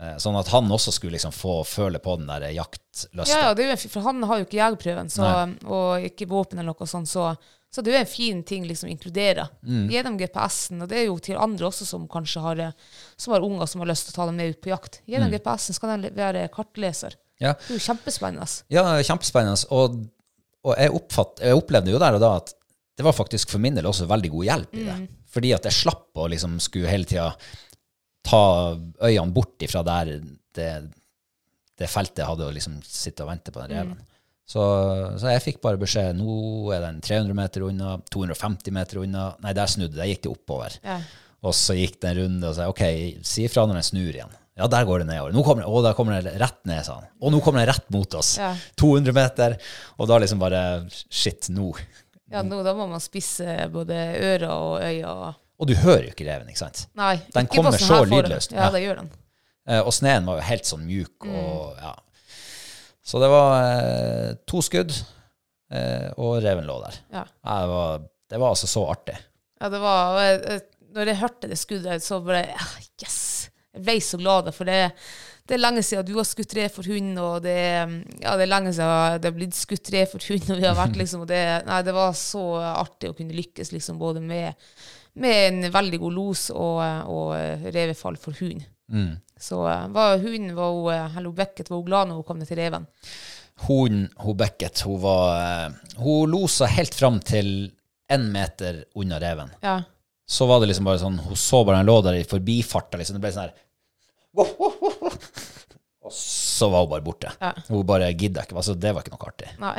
[0.00, 3.28] Eh, sånn at han også skulle liksom få føle på den der jaktlysta.
[3.30, 5.28] Ja, ja, for han har jo ikke jegerprøven så,
[5.66, 7.32] og ikke våpen eller noe sånt, så,
[7.74, 9.48] så det er jo en fin ting liksom inkludere.
[9.66, 9.88] Mm.
[10.06, 12.76] Dem GPS-en, og det er jo til andre også som kanskje har, eh,
[13.18, 15.00] som har unger som har lyst til å ta dem med ut på jakt.
[15.10, 15.32] Gi Mm.
[15.32, 17.16] GPS-en, så kan de være kartleser.
[17.42, 17.56] Ja.
[17.58, 18.46] Det er jo kjempespennende.
[18.70, 19.66] Ja, kjempespennende.
[19.74, 19.98] Og,
[20.62, 22.54] og jeg, oppfatt, jeg opplevde jo der og da at
[22.94, 24.98] det var faktisk for min del også veldig god hjelp i det.
[25.34, 27.32] Fordi at jeg slapp å liksom skulle hele tida
[28.24, 28.42] ta
[29.02, 30.20] øynene bort ifra der
[30.54, 30.68] det,
[31.74, 33.98] det feltet jeg hadde å liksom sitte og vente på den reven.
[34.46, 34.60] Så,
[35.18, 39.30] så jeg fikk bare beskjed nå er den 300 meter unna, 250 meter unna.
[39.42, 40.02] Nei, der snudde det.
[40.02, 40.76] Der gikk det oppover.
[40.84, 40.98] Ja.
[41.44, 42.82] Og så gikk det en runde og sa OK,
[43.24, 44.34] si ifra når den snur igjen.
[44.56, 45.32] Ja, der går det nedover.
[45.34, 47.08] Nå kommer, å, der kommer den rett ned, sa han.
[47.24, 48.36] Og nå kommer den rett mot oss.
[48.38, 48.52] Ja.
[48.78, 49.56] 200 meter.
[49.98, 50.60] Og da liksom bare
[51.10, 51.72] Shit, nå.
[52.30, 55.08] Ja, nå, da må man spisse både ører og øyne.
[55.10, 56.86] og- Og du hører jo ikke reven, ikke sant?
[56.94, 58.24] Nei, Den ikke kommer så her forhold.
[58.28, 58.52] lydløst.
[58.52, 59.10] Ja, det gjør den.
[59.66, 61.34] Eh, og sneen var jo helt sånn mjuk Mm.
[61.34, 61.94] og ja.
[63.04, 64.94] Så det var eh, to skudd,
[65.72, 66.96] eh, og reven lå der.
[67.12, 67.24] Ja.
[67.44, 69.18] Nei, det, var, det var altså så artig.
[69.60, 70.18] Ja, det var
[70.94, 73.20] Når jeg hørte det skuddet, så jeg ah, Yes!
[73.74, 74.92] Jeg ble så glad, for det,
[75.44, 77.58] det er lenge siden du har skutt rev for hund, og det,
[78.22, 80.76] ja, det er lenge siden det har blitt skutt rev for hund, og vi har
[80.78, 84.54] vært liksom det, Nei, det var så artig å kunne lykkes liksom både med,
[85.20, 86.78] med en veldig god los og,
[87.10, 88.62] og revefall for hund.
[89.40, 92.50] Så eh, var hun var hun, eh, Beckett var hun glad når hun kom ned
[92.50, 92.86] til reven.
[93.66, 97.70] Hun, hun Beckett, hun var eh, Hun losa helt fram til
[98.12, 99.52] én meter unna reven.
[99.62, 99.82] Ja.
[100.26, 102.98] Så var det liksom bare sånn Hun så bare den lå der i forbifarta.
[102.98, 103.18] Liksom.
[103.18, 103.54] Det ble sånn her
[106.04, 107.30] Og så var hun bare borte.
[107.40, 107.52] Ja.
[107.68, 108.56] Hun bare gidda ikke.
[108.60, 109.48] Altså, det var ikke noe artig.
[109.62, 109.74] Nei.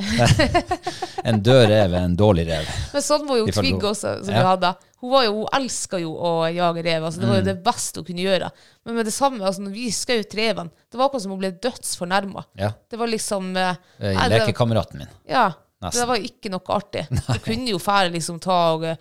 [1.29, 2.67] En død rev er en dårlig rev.
[2.93, 4.41] Men sånn var jo Tvigg også, som Ja.
[4.41, 4.71] vi hadde.
[5.01, 7.03] Hun, var jo, hun elska jo å jage rev.
[7.07, 7.41] Altså, det var Mm.
[7.45, 8.49] jo det beste hun kunne gjøre.
[8.85, 11.51] Men med det samme, altså, når vi skjøt reven, det var akkurat som hun ble
[11.51, 12.45] dødsfornærma.
[12.61, 12.71] Ja.
[12.89, 15.07] Det var liksom eh, Eh, nei, Lekekameraten min.
[15.27, 15.51] Ja.
[15.81, 16.01] Nesten.
[16.01, 17.07] Det var ikke noe artig.
[17.33, 18.95] Du kunne jo fære liksom ta og eh,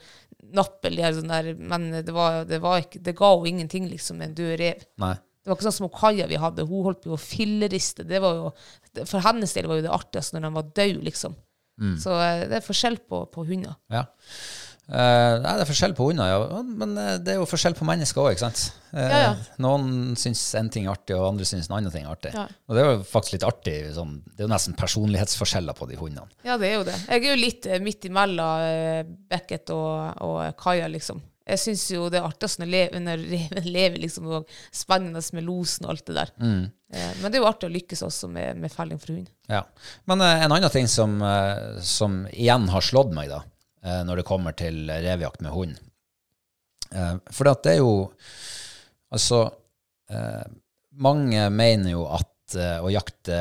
[0.55, 4.21] nappe eller sånn der, men det, var, det, var ikke, det ga jo ingenting, liksom,
[4.23, 4.83] en død rev.
[4.99, 5.15] Nei.
[5.45, 6.65] Det var ikke sånn som Kaja vi hadde.
[6.65, 8.07] Hun holdt på å filleriste.
[8.09, 8.51] Det var jo,
[9.05, 11.37] for hennes del var jo det artigste når han var død, liksom.
[11.81, 11.97] Mm.
[12.01, 13.75] Så eh, det er forskjell på, på hunder.
[13.93, 14.07] Ja.
[14.85, 16.61] Uh, nei, det er forskjell på hunder, ja.
[16.65, 18.41] Men eh, det er jo forskjell på mennesker òg.
[18.41, 19.31] Eh, Ja, ja.
[19.65, 22.35] Noen syns en ting er artig, og andre syns en annen ting er artig.
[22.37, 22.45] Ja.
[22.69, 23.77] Og det er jo faktisk litt artig.
[23.97, 26.29] Sånn, det er jo nesten personlighetsforskjeller på de hundene.
[26.47, 26.97] Ja, det er jo det.
[27.09, 31.21] Jeg er jo litt midt imellom Beckett og, og Kaja, liksom.
[31.45, 33.09] Jeg syns jo det er artigst når reven
[33.69, 36.31] lever, liksom, og spennende med losen og alt det der.
[36.41, 39.29] Eh, Men det er jo artig å lykkes også med, med felling for hund.
[39.53, 39.61] Ja.
[40.09, 43.43] Men eh, en annen ting som, eh, som igjen har slått meg, da,
[43.85, 45.77] eh, når det kommer til revjakt med hund
[46.95, 47.93] eh, For det er jo
[49.13, 49.45] Altså
[50.11, 50.45] eh,
[50.97, 53.35] Mange mener jo at å jakte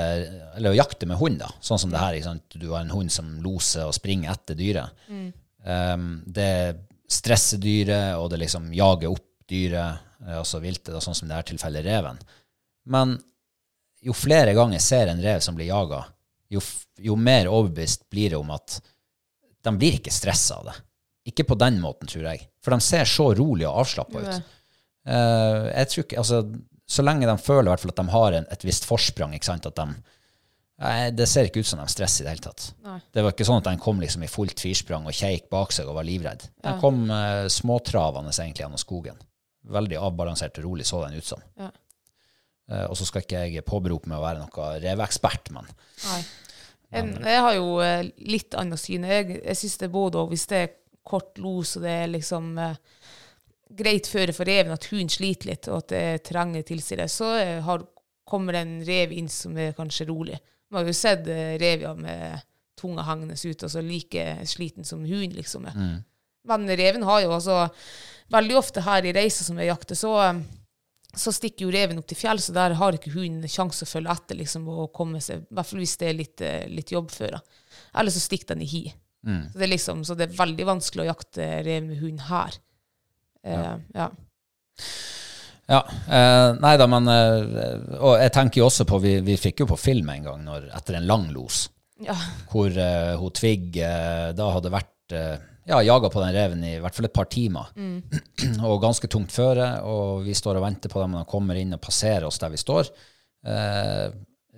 [0.58, 2.16] Eller å jakte med hund, da, sånn som det her,
[2.56, 4.96] du har en hund som loser og springer etter dyret.
[5.12, 6.50] Eh, det
[7.10, 11.34] stresser dyret, og det liksom jager opp dyret, eh, altså viltet, da, sånn som i
[11.34, 12.20] dette tilfellet reven.
[12.90, 13.18] Men
[14.04, 16.04] jo flere ganger jeg ser en rev som blir jaga,
[16.54, 16.62] jo,
[17.00, 18.80] jo mer overbevist blir det om at
[19.64, 20.76] de blir ikke stressa av det.
[21.32, 22.44] Ikke på den måten, tror jeg.
[22.64, 24.50] For de ser så rolig og avslappa ut.
[25.08, 26.38] Uh, jeg tror ikke, altså,
[26.88, 29.48] Så lenge de føler i hvert fall at de har en, et visst forsprang, ikke
[29.48, 29.86] sant, at de
[31.16, 32.66] Det ser ikke ut som de stresser i det hele tatt.
[32.84, 32.98] Nei.
[33.16, 35.88] Det var ikke sånn at de kom liksom i fullt firsprang og keik bak seg
[35.88, 36.44] og var livredd.
[36.66, 39.22] De kom uh, småtravende egentlig gjennom skogen.
[39.72, 41.44] Veldig avbalansert og rolig så den ut som.
[41.60, 41.70] Ja.
[42.72, 45.72] Uh, og så skal ikke jeg påberope meg å være noen reveekspert, men
[46.10, 46.22] Nei.
[46.94, 49.08] Jeg har jo uh, litt annet syn.
[49.08, 50.34] Jeg, jeg syns det er både og.
[50.34, 52.54] Hvis det er kort los og det er liksom
[53.74, 56.04] greit føre for reven at hunden sliter litt, og at det
[56.36, 57.32] er tilsier det, så
[57.66, 57.84] har,
[58.28, 60.38] kommer en rev inn som er kanskje rolig.
[60.74, 62.42] Man har jo sett eh, rever med
[62.80, 66.02] tunga hengende ut, og så like sliten som hund, liksom Mm.
[66.44, 67.70] Men reven har jo altså
[68.34, 70.42] Veldig ofte her i reiser som jeg jakter, så eh,
[71.14, 74.14] så stikker jo reven opp til fjell, så der har ikke hunden sjanse å følge
[74.16, 77.42] etter liksom, og komme seg, i hvert fall hvis det er litt, eh, litt jobbføre.
[78.02, 78.84] Eller så stikker den i hi.
[79.52, 82.58] Så, det er liksom, så det er veldig vanskelig å jakte rev med hund her.
[83.46, 83.78] Eh, ja.
[83.96, 84.10] Ja,
[85.70, 89.68] eh, nei da, men eh, Og jeg tenker jo også på Vi, vi fikk jo
[89.70, 91.70] på film en gang når, etter en lang los,
[92.04, 92.16] Ja.
[92.52, 95.38] hvor eh, hun Tvigg eh, da hadde vært eh,
[95.70, 97.70] ja, jaga på den reven i hvert fall et par timer.
[98.68, 101.72] og ganske tungt føre, og vi står og venter på dem, og de kommer inn
[101.78, 102.90] og passerer oss der vi står.
[103.48, 104.10] Eh,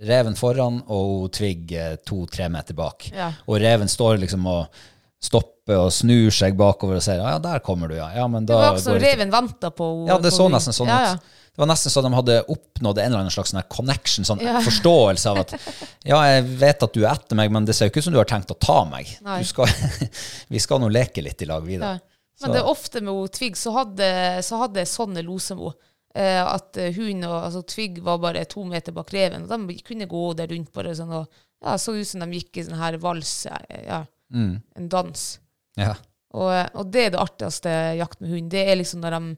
[0.10, 3.06] reven foran, og hun Tvigg eh, to-tre meter bak.
[3.14, 3.30] Ja.
[3.46, 4.82] Og reven står liksom og
[5.26, 8.12] stopper og snur seg bakover og ser ja, der kommer du, ja.
[8.16, 10.12] ja men Det var som reven venta på henne.
[10.14, 11.10] Ja, det så nesten sånn ja, ut.
[11.16, 11.42] Ja.
[11.56, 14.60] Det var nesten så de hadde oppnådd en eller annen slags sånn connection, sånn Ja.
[14.66, 15.54] forståelse av at
[16.12, 18.16] ja, jeg vet at du er etter meg, men det ser jo ikke ut som
[18.16, 19.10] du har tenkt å ta meg.
[19.48, 19.72] Skal,
[20.54, 21.70] vi skal nå leke litt i lag Ja.
[21.70, 21.96] videre.
[22.44, 24.08] Men det er ofte med Tvigg, så hadde,
[24.44, 25.72] så hadde sånne losemo.
[26.16, 29.80] Eh, at eh, hun og altså, Tvigg var bare to meter bak reven, og de
[29.84, 31.26] kunne gå der rundt bare sånn, og
[31.64, 34.62] ja, så ut som de gikk i sånn her vals, ja, Mm.
[34.76, 35.24] en dans.
[35.78, 35.94] Ja.
[36.36, 38.52] Og, og det er det artigste jakt med hund.
[38.52, 39.36] Det er liksom når de,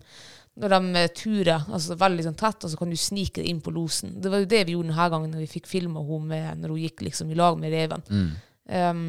[0.63, 3.61] når de eh, turer altså veldig sånn tett, og så kan du snike deg inn
[3.61, 4.15] på losen.
[4.21, 6.73] Det var jo det vi gjorde denne gangen når vi fikk filma henne med, når
[6.73, 8.05] hun gikk liksom i lag med reven.
[8.67, 9.03] Um,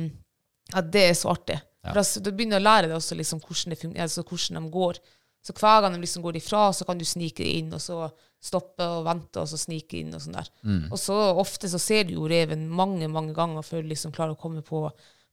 [0.74, 1.60] ja, det er så artig.
[1.86, 5.00] For altså, Du begynner å lære deg også liksom hvordan, altså hvordan de går.
[5.46, 8.02] Så hver gang de liksom går ifra, så kan du snike deg inn, og så
[8.42, 10.10] stoppe og vente, og så snike inn.
[10.12, 10.50] Og sånn der.
[10.90, 14.36] Og så ofte så ser du jo reven mange, mange ganger før du liksom klarer
[14.36, 14.82] å komme på,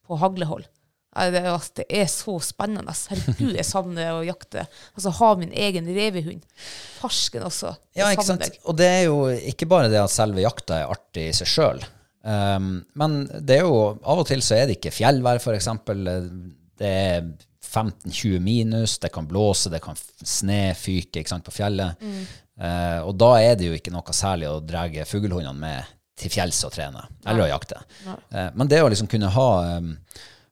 [0.07, 0.65] på haglehold.
[1.15, 2.91] Det, er- det så spennende.
[3.09, 4.65] Herregud, jeg savner å jakte.
[4.97, 6.43] Altså ha min egen revehund.
[6.99, 7.71] Farsken også.
[7.95, 8.43] Ja, ikke sant?
[8.43, 8.57] deg.
[8.67, 9.21] Og det er jo
[9.53, 11.85] ikke bare det at selve jakta er artig i seg sjøl.
[12.97, 15.69] men det er jo av og til så er det ikke fjellvær, f.eks.
[16.75, 17.27] Det er
[17.65, 22.01] 15-20 minus, det kan blåse, det kan sne, fyke sant, på fjellet.
[22.59, 26.62] Eh, og da er det jo ikke noe særlig å dra fuglehundene med til fjells
[26.67, 27.82] og trene, eller å jakte.
[28.08, 29.91] Eh, men det å liksom kunne ha, um,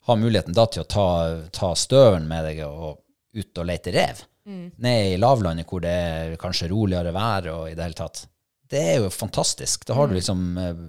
[0.09, 1.07] ha muligheten da til å ta,
[1.55, 2.99] ta støvelen med deg og
[3.33, 7.75] ut og lete rev, ned i lavlandet hvor det er kanskje roligere vær og i
[7.77, 8.25] det hele tatt,
[8.73, 9.85] det er jo fantastisk.
[9.87, 10.83] Da har du liksom eh,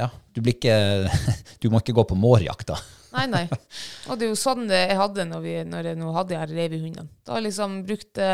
[0.00, 0.76] Ja, du blir ikke
[1.62, 2.78] Du må ikke gå på mårjakt, da.
[3.12, 3.42] Nei, nei.
[4.08, 6.40] Og det er jo sånn det jeg hadde når, vi, når jeg nå hadde de
[6.40, 7.10] her revehundene.
[7.28, 8.28] Da liksom brukte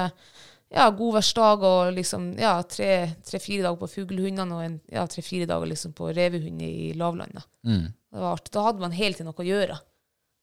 [0.69, 5.95] ja, godværsdag og liksom ja, tre-fire dager på fuglehundene og en, ja, tre-fire dager liksom
[5.97, 7.47] på revehund i lavlandet.
[7.65, 7.87] Mm.
[7.89, 8.53] Det var artig.
[8.57, 9.79] Da hadde man hele tiden noe å gjøre.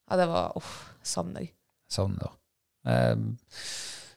[0.10, 0.74] Ja, det var Uff,
[1.06, 1.54] savner jeg.
[1.92, 2.34] Savner.
[2.90, 3.16] Eh,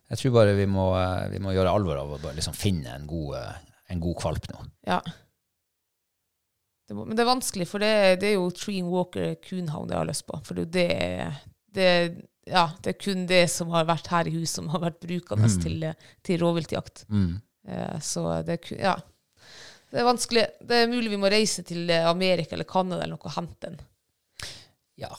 [0.09, 2.95] jeg tror bare vi må, eh, vi må gjøre alvor av å bare liksom finne
[2.97, 4.65] en god, eh, en god kvalp nå.
[4.89, 5.01] Ja.
[6.89, 10.01] Det må, men det er vanskelig, for det, det er jo Treen Walker Coonhound jeg
[10.01, 10.41] har lyst på.
[10.49, 10.89] For det,
[11.77, 11.91] det,
[12.49, 15.51] ja, det er kun det som har vært her i huset, som har vært brukende
[15.63, 15.87] til,
[16.27, 17.05] til rovviltjakt.
[17.13, 17.39] Mm.
[17.69, 18.95] Eh, så det er, ja.
[19.93, 20.45] det er vanskelig.
[20.69, 23.69] Det er mulig vi må reise til eh, Amerika eller Canada eller noe og hente
[23.69, 23.83] den.
[24.99, 25.13] Ja.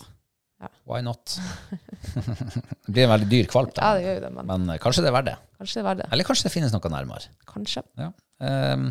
[0.59, 0.67] Ja.
[0.91, 1.37] Why not?
[2.85, 3.85] det blir en veldig dyr kvalp, da.
[3.85, 5.37] Ja, det gjør jo det, men Men uh, kanskje det er verdt det.
[5.61, 6.09] kanskje det er verdt det.
[6.11, 7.31] Eller kanskje det finnes noe nærmere.
[7.47, 7.85] Kanskje.
[8.01, 8.09] Ja.
[8.39, 8.89] Um,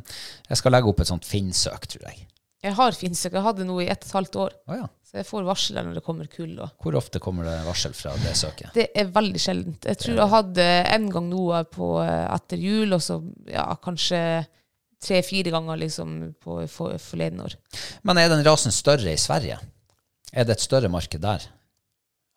[0.49, 2.25] jeg skal legge opp et sånt Finn-søk, tror jeg.
[2.65, 3.37] Jeg har finnsøk.
[3.37, 4.57] Jeg hadde noe i ett og et halvt år.
[4.67, 4.89] Oh, ja.
[5.09, 6.59] Så jeg får varsel der når det kommer kull.
[6.85, 8.75] Hvor ofte kommer det varsel fra det søket?
[8.77, 9.87] det er veldig sjeldent.
[9.89, 13.17] Jeg tror jeg hadde en gang noe på, eh, etter jul, og så
[13.49, 14.21] ja, kanskje
[15.01, 17.57] tre-fire ganger liksom på for, forleden år.
[18.05, 19.57] Men er den rasen større i Sverige?
[20.33, 21.49] Er det et større marked der?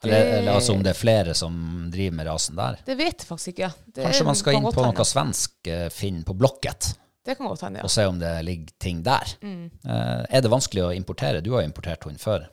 [0.04, 1.54] Eller, eller altså om det er flere som
[1.94, 2.80] driver med rasen der?
[2.86, 3.70] Det vet jeg faktisk ikke.
[3.86, 7.68] Det Kanskje man skal inn på noe svensk eh, Finn på Blocket Det kan godt
[7.68, 7.86] hende, ja.
[7.86, 9.36] og se om det ligger ting der.
[9.44, 9.68] Mm.
[9.86, 11.44] Eh, er det vanskelig å importere?
[11.46, 12.48] Du har jo importert hund før,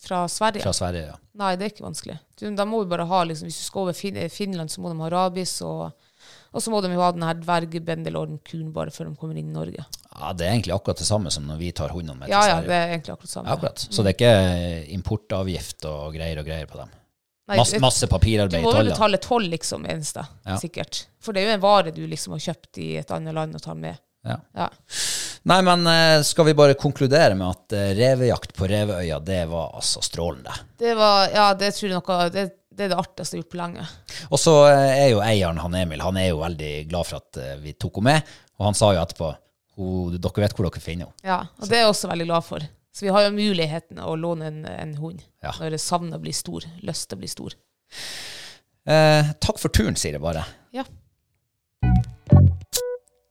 [0.00, 0.62] Fra Sverige.
[0.64, 1.06] fra Sverige.
[1.12, 1.16] ja.
[1.40, 2.18] Nei, det er ikke vanskelig.
[2.40, 4.90] Du, da må vi bare ha, liksom, Hvis du skal over fin Finland, så må
[4.92, 5.92] de ha rabies, og,
[6.52, 9.56] og så må de jo ha den her dvergbendelorden bare før de kommer inn i
[9.56, 9.84] Norge.
[10.10, 12.48] Ja, Det er egentlig akkurat det samme som når vi tar hundene med Ja, til
[12.50, 12.68] ja, Sverige.
[12.68, 13.48] det er egentlig akkurat samme.
[13.48, 13.86] Ja, akkurat.
[13.90, 16.90] Så det er ikke importavgift og greier og greier på dem.
[17.50, 20.22] Nei, Masse, masse papirarbeid i må jo betale toll, liksom, eneste.
[20.46, 20.56] Ja.
[20.60, 21.06] Sikkert.
[21.20, 23.62] For det er jo en vare du liksom har kjøpt i et annet land og
[23.64, 23.98] tar med.
[24.26, 24.36] Ja.
[24.56, 24.68] Ja.
[25.48, 29.70] Nei, men eh, skal vi bare konkludere med at eh, revejakt på Reveøya, det var
[29.78, 30.52] altså strålende.
[30.78, 33.54] Det var, ja, det tror jeg noe, det, det er det artigste jeg har gjort
[33.54, 33.86] på lenge.
[34.28, 37.40] Og så eh, er jo eieren, han Emil, han er jo veldig glad for at
[37.64, 38.34] vi tok henne med.
[38.60, 39.32] Og han sa jo etterpå
[39.80, 41.24] dere vet hvor dere finner henne.
[41.24, 42.66] Ja, og det er jeg også veldig glad for.
[42.92, 45.54] Så vi har jo muligheten å låne en, en hund Ja.
[45.56, 46.66] når savnet blir stor.
[46.84, 47.54] Lyst til å bli stor.
[48.90, 50.42] Eh, takk for turen, sier jeg bare.
[50.74, 50.84] Ja.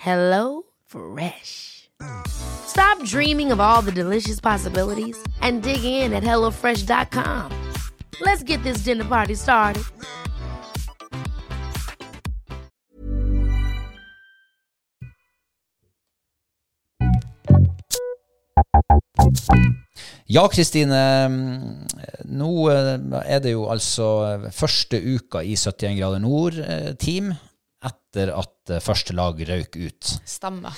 [0.00, 1.90] Hello Fresh.
[2.26, 7.52] Stop dreaming of all the delicious possibilities and dig in at HelloFresh.com.
[8.22, 9.84] Let's get this dinner party started.
[20.26, 21.28] Ja, Kristine.
[22.24, 24.08] Nå eh, er det jo altså
[24.50, 27.34] første uka i 71 grader nord-team
[28.10, 30.12] etter at eh, første lag røyk ut.
[30.26, 30.74] Stemmer.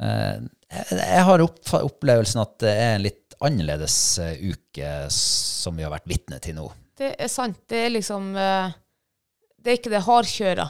[0.00, 5.94] Eh, Jeg har opplevelsen at det er en litt annerledes eh, uke som vi har
[5.94, 6.66] vært vitne til nå.
[6.98, 7.60] Det er sant.
[7.70, 10.64] Det er liksom Det er ikke det hardkjøra.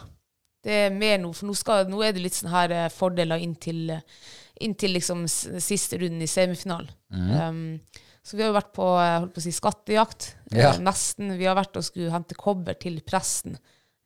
[0.65, 3.95] Det er mer nå, for nå, skal, nå er det litt sånne her fordeler inntil,
[4.61, 6.91] inntil liksom siste runden i semifinalen.
[7.15, 7.79] Um,
[8.21, 10.33] så vi har jo vært på, holdt på å si, skattejakt.
[10.53, 10.75] Ja.
[10.83, 11.31] nesten.
[11.39, 13.57] Vi har vært og skulle hente kobber til presten.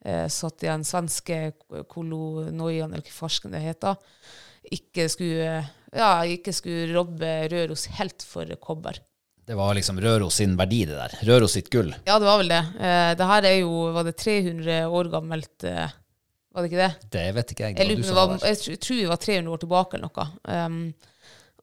[0.05, 1.53] Eh, så at den svenske
[1.91, 3.97] kolonoian, eller hva farsken det heter,
[4.73, 5.55] ikke skulle,
[5.93, 9.01] ja, ikke skulle robbe Røros helt for kobber.
[9.43, 11.15] Det var liksom Røros sin verdi, det der.
[11.27, 11.91] Røros sitt gull.
[12.07, 12.63] Ja, det var vel det.
[12.79, 15.65] Eh, det her er jo Var det 300 år gammelt?
[15.67, 15.97] Eh,
[16.53, 17.09] var det ikke det?
[17.11, 17.79] Det vet ikke jeg.
[17.81, 20.27] Jeg, lurer var jeg tror vi var 300 år tilbake eller noe.
[20.45, 20.79] Um,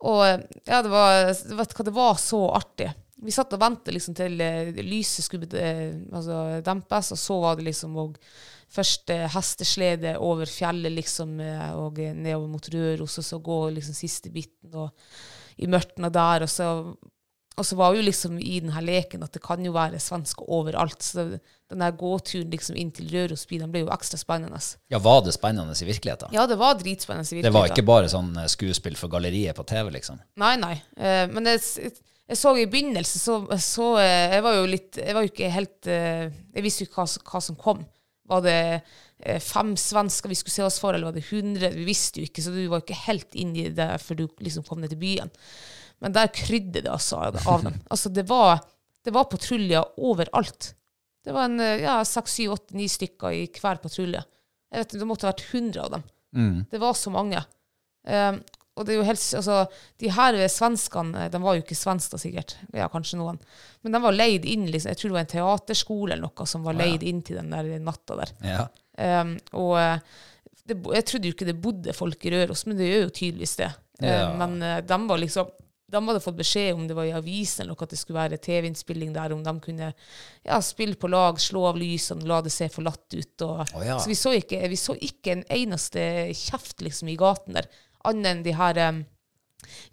[0.10, 0.24] og
[0.66, 2.88] ja, det var, vet hva, det var så artig.
[3.20, 7.60] Vi satt og ventet liksom til eh, lyset skulle eh, altså, dempes, og så var
[7.60, 8.18] det liksom og
[8.70, 14.32] først hesteslede over fjellet liksom, eh, og nedover mot Røros, og så gå liksom siste
[14.32, 14.92] biten og,
[15.60, 16.70] i mørtene der, og så
[17.60, 21.02] og så var vi liksom i denne leken at det kan jo være svensker overalt.
[21.04, 24.62] Så den der gåturen liksom inn til Røros by, den ble jo ekstra spennende.
[24.88, 26.32] Ja, Var det spennende i virkeligheten?
[26.32, 27.28] Ja, det var dritspennende.
[27.28, 27.52] i virkeligheten.
[27.52, 30.22] Det var ikke bare sånn skuespill for galleriet på TV, liksom?
[30.40, 30.78] Nei, nei.
[31.34, 31.92] Men jeg,
[32.30, 35.50] jeg så i begynnelsen, så, så eh, Jeg var jo litt Jeg var jo ikke
[35.54, 37.80] helt eh, Jeg visste jo ikke hva, som- hva som kom.
[38.30, 38.58] Var det
[39.26, 41.72] eh, fem svensker vi skulle se oss for, eller var det 100?
[41.74, 44.84] Vi visste jo ikke, så du var ikke helt inni det før du liksom kom
[44.84, 45.32] ned til byen.
[46.00, 47.34] Men der krydde det altså av
[47.66, 47.80] dem.
[47.92, 48.62] Altså, det var,
[49.04, 50.76] det var patruljer overalt.
[51.26, 54.22] Det var en ja, seks, syv, åtte, ni stykker i hver patrulje.
[54.70, 56.06] Jeg vet, Det måtte ha vært 100 av dem.
[56.72, 57.42] Det var så mange.
[58.06, 58.38] Um,
[58.80, 59.60] og det er jo helst, altså,
[60.00, 63.40] de her svenskene, de var jo ikke svenske, sikkert, ja, kanskje noen,
[63.84, 66.64] men de var leid inn, liksom, jeg tror det var en teaterskole eller noe som
[66.64, 68.34] var leid inn til den der natta der.
[68.46, 68.66] Ja.
[69.00, 70.02] Um, og eh,
[70.70, 73.58] det, jeg trodde jo ikke det bodde folk i Røros, men det gjør jo tydeligvis
[73.62, 73.72] det.
[74.02, 74.32] Eh, Ja.
[74.40, 75.50] men eh, de var liksom
[75.90, 78.38] de hadde fått beskjed om det var i avisen eller noe, at det skulle være
[78.46, 79.88] TV-innspilling der, om de kunne
[80.46, 83.46] ja, spille på lag, slå av lysene, la det se forlatt ut.
[83.48, 83.98] Og, oh, ja.
[83.98, 86.04] Så vi så, ikke, vi så ikke en eneste
[86.38, 87.70] kjeft liksom, i gaten der,
[88.08, 89.02] annet enn de her um,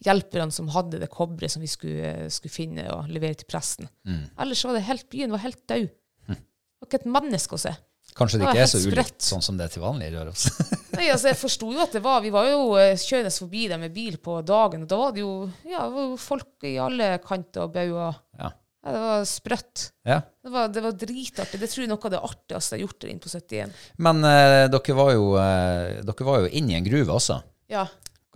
[0.07, 3.91] hjelperne som hadde det kobberet som vi skulle, skulle finne og levere til presten.
[4.07, 4.25] Mm.
[4.45, 5.89] Ellers var det helt, byen var helt død.
[6.27, 7.73] Det var ikke et menneske å se.
[8.17, 10.45] Kanskje det Det ikke er så ulikt sånn som det er til vanlig i Røros.
[10.97, 13.81] Nei, altså Jeg forsto jo at det var Vi var jo eh, kjørende forbi der
[13.81, 15.33] med bil på dagen, og da var det jo,
[15.67, 18.21] ja, det var jo folk i alle kanter og bauger.
[18.39, 18.53] Ja.
[18.87, 19.89] Ja, det var sprøtt.
[20.07, 20.21] ja.
[20.47, 21.59] Det var, det var dritartig.
[21.59, 23.73] Det tror jeg noe av det artigste jeg har gjort der inne på 71.
[24.07, 27.41] Men eh, dere, var jo, eh, dere var jo inne i en gruve også.
[27.73, 27.87] Ja,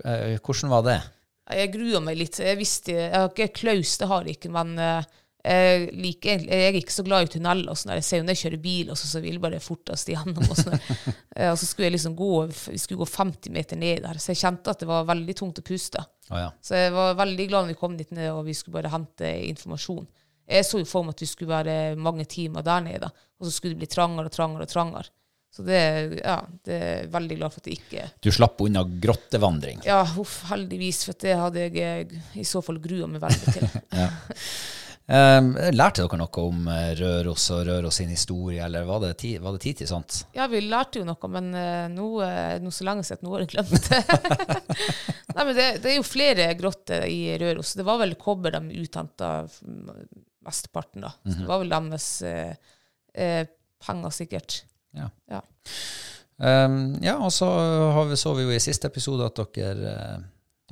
[0.05, 1.01] Eh, hvordan var det?
[1.51, 2.37] jeg grua meg litt.
[2.39, 5.09] Jeg visste, jeg har ikke klaus, det har jeg ikke, men eh,
[5.43, 7.73] jeg, liker, jeg er ikke så glad i tunneler.
[7.73, 7.97] og sånn.
[7.99, 10.45] Jeg ser jo når jeg kjører bil, og så, så vil jeg bare fortest igjennom.
[10.47, 10.79] Og, sånn.
[11.41, 12.31] Eh, og så skulle jeg liksom gå,
[12.69, 15.59] vi skulle gå 50 meter ned der, så jeg kjente at det var veldig tungt
[15.63, 16.03] å puste.
[16.31, 16.49] Oh, ja.
[16.63, 19.31] Så jeg var veldig glad når vi kom dit ned og vi skulle bare hente
[19.49, 20.05] informasjon.
[20.51, 23.55] Jeg så jo for meg at vi skulle være mange timer der nede, og så
[23.55, 25.11] skulle det bli trangere og trangere og trangere.
[25.51, 25.81] Så det,
[26.23, 29.81] ja, det er veldig glad for at det ikke Du slapp unna grottevandring.
[29.83, 33.73] Ja, uff, heldigvis, for det hadde jeg i så fall grua meg veldig til.
[35.11, 39.33] Eh, lærte dere noe om eh, Røros og Røros sin historie, eller var det, ti,
[39.43, 40.21] var det tid til sånt?
[40.37, 43.43] Ja, vi lærte jo noe, men eh, nå eh, noe så lenge siden nå har
[43.43, 43.99] jeg glemt det.
[45.35, 47.75] Nei, men det, det er jo flere grotter i Røros.
[47.75, 49.33] Det var vel kobber de uthenta
[50.47, 51.11] mesteparten, da.
[51.27, 53.49] Så det var vel deres eh,
[53.83, 54.61] penger, sikkert.
[54.97, 55.11] Ja.
[55.31, 55.43] Ja.
[56.41, 57.47] Um, ja, og så
[57.95, 60.19] har vi, så vi jo i siste episode at dere, eh,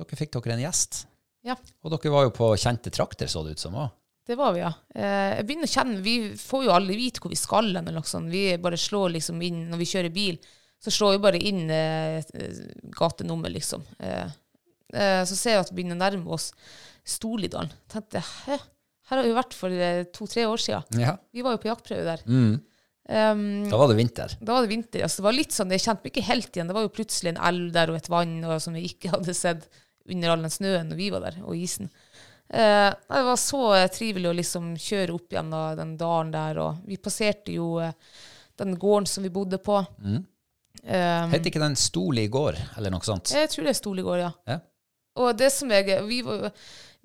[0.01, 1.03] dere fikk dere en gjest.
[1.45, 1.55] Ja.
[1.83, 3.91] Og dere var jo på kjente trakter, så det ut som òg.
[4.29, 4.71] Det var vi, ja.
[4.93, 8.29] Eh, jeg begynner å kjenne, Vi får jo aldri vite hvor vi skal hen.
[8.29, 10.37] Vi bare slår liksom inn, Når vi kjører bil,
[10.79, 12.21] så slår vi bare inn eh,
[12.93, 13.83] gatenummer, liksom.
[13.99, 14.29] Eh,
[14.93, 16.51] eh, så ser jeg at vi begynner å nærme oss
[17.09, 17.71] Storlidalen.
[17.89, 18.59] Tenkte hæ?
[19.09, 21.01] Her har vi vært for eh, to-tre år siden.
[21.01, 21.15] Ja.
[21.33, 22.21] Vi var jo på jaktprøve der.
[22.29, 22.59] Mm.
[23.09, 24.35] Um, Da var det vinter.
[24.39, 25.01] da var det vinter.
[25.01, 26.67] altså det var litt sånn, Jeg kjente meg ikke helt igjen.
[26.69, 29.33] Det var jo plutselig en elv der og et vann og, som vi ikke hadde
[29.33, 29.65] sett
[30.09, 31.89] under all den snøen når vi var der, og isen.
[32.49, 36.57] Uh, det var så eh, trivelig å liksom kjøre opp gjennom den dalen der.
[36.63, 37.91] og Vi passerte jo uh,
[38.57, 39.81] den gården som vi bodde på.
[40.01, 40.23] Mm.
[40.79, 43.33] Um, Het ikke den Stoli gård, eller noe sånt?
[43.35, 44.31] jeg tror det er Stolegård, ja.
[44.47, 44.59] Ja.
[45.19, 46.51] Og det som jeg Vi, var-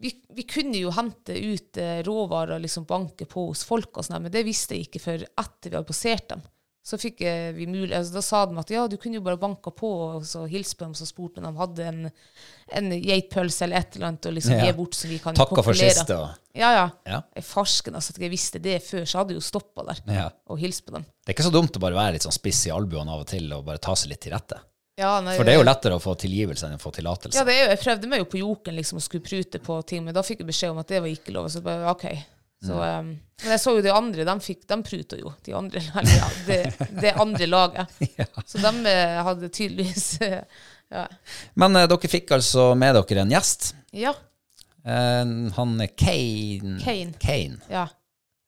[0.03, 4.22] vi, vi kunne jo hente ut eh, råvarer liksom banke på hos folk, og sånt,
[4.24, 6.42] men det visste jeg ikke før etter vi hadde passert dem.
[6.84, 9.38] Så fikk eh, vi mulighet, altså, Da sa de at ja, du kunne jo bare
[9.40, 9.88] banka på
[10.18, 12.03] og så hilse på dem og spurte om de hadde en,
[12.76, 14.66] en geitpølse eller et eller annet og liksom Ja.
[14.66, 16.18] gi bort så vi kan Takka for sist, da.
[16.53, 16.84] Ja, ja.
[17.09, 17.22] Ja.
[17.40, 20.26] Farsken, altså, at jeg visste det før, så hadde jeg jo stoppa der Ja.
[20.45, 21.07] og hilst på dem.
[21.24, 23.30] Det er ikke så dumt å bare være litt sånn spiss i albuene av og
[23.32, 24.61] til og bare ta seg litt til rette.
[24.95, 27.40] Ja, nei, For det er jo lettere å få tilgivelse enn å få tillatelse.
[27.40, 29.80] Ja, det er jo, jeg prøvde meg jo på Joken liksom, å skulle prute på
[29.90, 31.49] ting, men da fikk jeg beskjed om at det var ikke lov.
[31.51, 32.07] Så bare, ok.
[32.64, 33.11] Så, um,
[33.42, 35.32] men jeg så jo de andre, de, fikk, de pruta jo.
[35.45, 35.82] De andre,
[36.20, 36.61] ja, det,
[37.03, 37.99] det andre laget.
[38.51, 40.62] Så de eh, hadde tydeligvis eh,
[40.95, 41.03] ja.
[41.61, 43.74] Men uh, dere fikk altså med dere en gjest.
[43.92, 44.14] ja.
[44.84, 46.74] Uh, han er Kane.
[46.82, 47.14] Kane.
[47.16, 47.57] Kane.
[47.72, 47.86] Ja.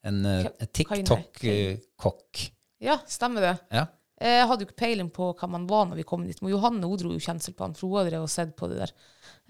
[0.05, 2.43] En uh, TikTok-kokk.
[2.85, 3.55] ja, stemmer det.
[3.73, 3.87] Ja.
[4.17, 6.39] Jeg hadde jo ikke peiling på hva man var når vi kom dit.
[6.41, 8.69] Men Johanne hun dro jo kjensel på han, for hun hadde drevet og sett på
[8.71, 8.95] det der.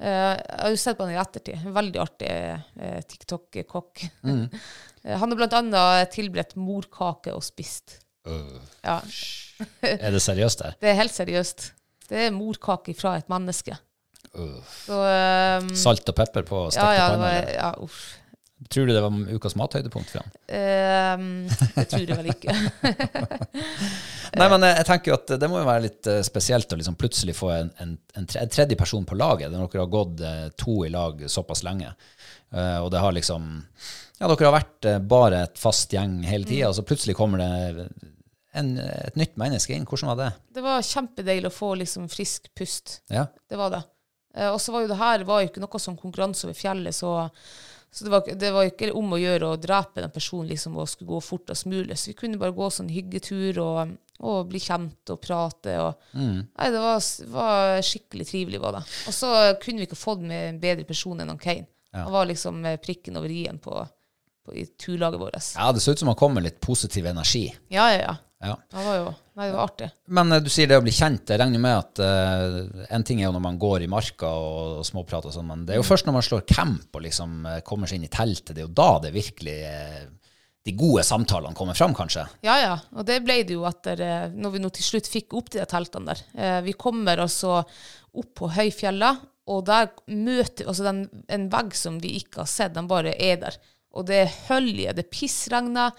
[0.03, 1.69] Eh, Jeg har jo sett på han i ettertid.
[1.77, 4.03] Veldig artig eh, TikTok-kokk.
[4.27, 4.43] Mm.
[5.23, 8.01] han har blant annet tilberedt morkake og spist.
[8.27, 8.99] Ja,
[9.87, 10.73] Er det seriøst det?
[10.83, 11.69] det er helt seriøst.
[12.11, 13.77] Det er morkake fra et menneske.
[14.37, 14.59] Uh.
[14.83, 17.23] Så um, Salt og pepper på ja, stekte ja, panner.
[17.23, 18.01] var, ja, uff.
[18.69, 21.35] Tror du det var ukas mathøydepunkt for han?
[21.77, 22.55] Det tror jeg vel ikke.
[24.41, 26.79] Nei, men eh, jeg tenker jo at det må jo være litt eh, spesielt å
[26.81, 29.93] liksom plutselig få en, en, en, tre, en tredje person på laget, når dere har
[29.93, 31.93] gått eh, to i lag såpass lenge.
[32.57, 33.47] Og det har liksom
[34.17, 37.89] Ja, dere har vært bare et fast gjeng hele tida, og så plutselig kommer det
[38.57, 39.85] en, et nytt menneske inn.
[39.85, 40.29] Hvordan var det?
[40.57, 43.01] Det var kjempedeilig å få liksom frisk pust.
[43.13, 43.27] Ja.
[43.51, 43.83] Det var det.
[44.55, 47.17] Og så var jo det her var jo ikke noe sånn konkurranse over fjellet, så,
[47.97, 50.89] så det, var, det var ikke om å gjøre å drepe den personen liksom, og
[50.91, 51.97] skulle gå fortest mulig.
[51.97, 55.79] Så vi kunne bare gå sånn hyggetur og, og bli kjent og prate.
[55.81, 57.01] Og, Nei, det var,
[57.33, 58.83] var skikkelig trivelig, var det.
[59.09, 59.31] Og så
[59.63, 61.65] kunne vi ikke fått med en bedre person enn Kane.
[61.97, 62.03] Ja.
[62.03, 63.81] Han var liksom eh, prikken over i-en på,
[64.45, 65.41] på, i turlaget vårt.
[65.57, 67.47] ja, det ser ut som han kom med litt positiv energi.
[67.73, 68.17] Ja, ja, ja.
[68.43, 68.57] Ja.
[68.71, 69.07] Det var jo
[69.37, 69.87] Nei, det var artig.
[70.17, 71.29] Men eh, du sier det å bli kjent.
[71.29, 74.79] Jeg regner med at uh, en ting er jo når man går i marka og,
[74.81, 77.35] og småprater og sånn, men det er jo først når man slår camp og liksom
[77.51, 79.59] eh, kommer seg inn i teltet, det er jo da det virkelig
[80.67, 82.25] de gode samtalene kommer fram, kanskje.
[82.43, 82.73] Ja, ja.
[82.97, 84.01] Og det ble det jo etter
[84.35, 86.25] Når vi nå til slutt fikk opp de teltene der.
[86.67, 92.17] Vi kommer altså opp på høyfjellet, og der møter altså den, en vegg som vi
[92.19, 93.61] ikke har sett, den bare er der.
[93.95, 95.95] Og det er hølje, det pissregner,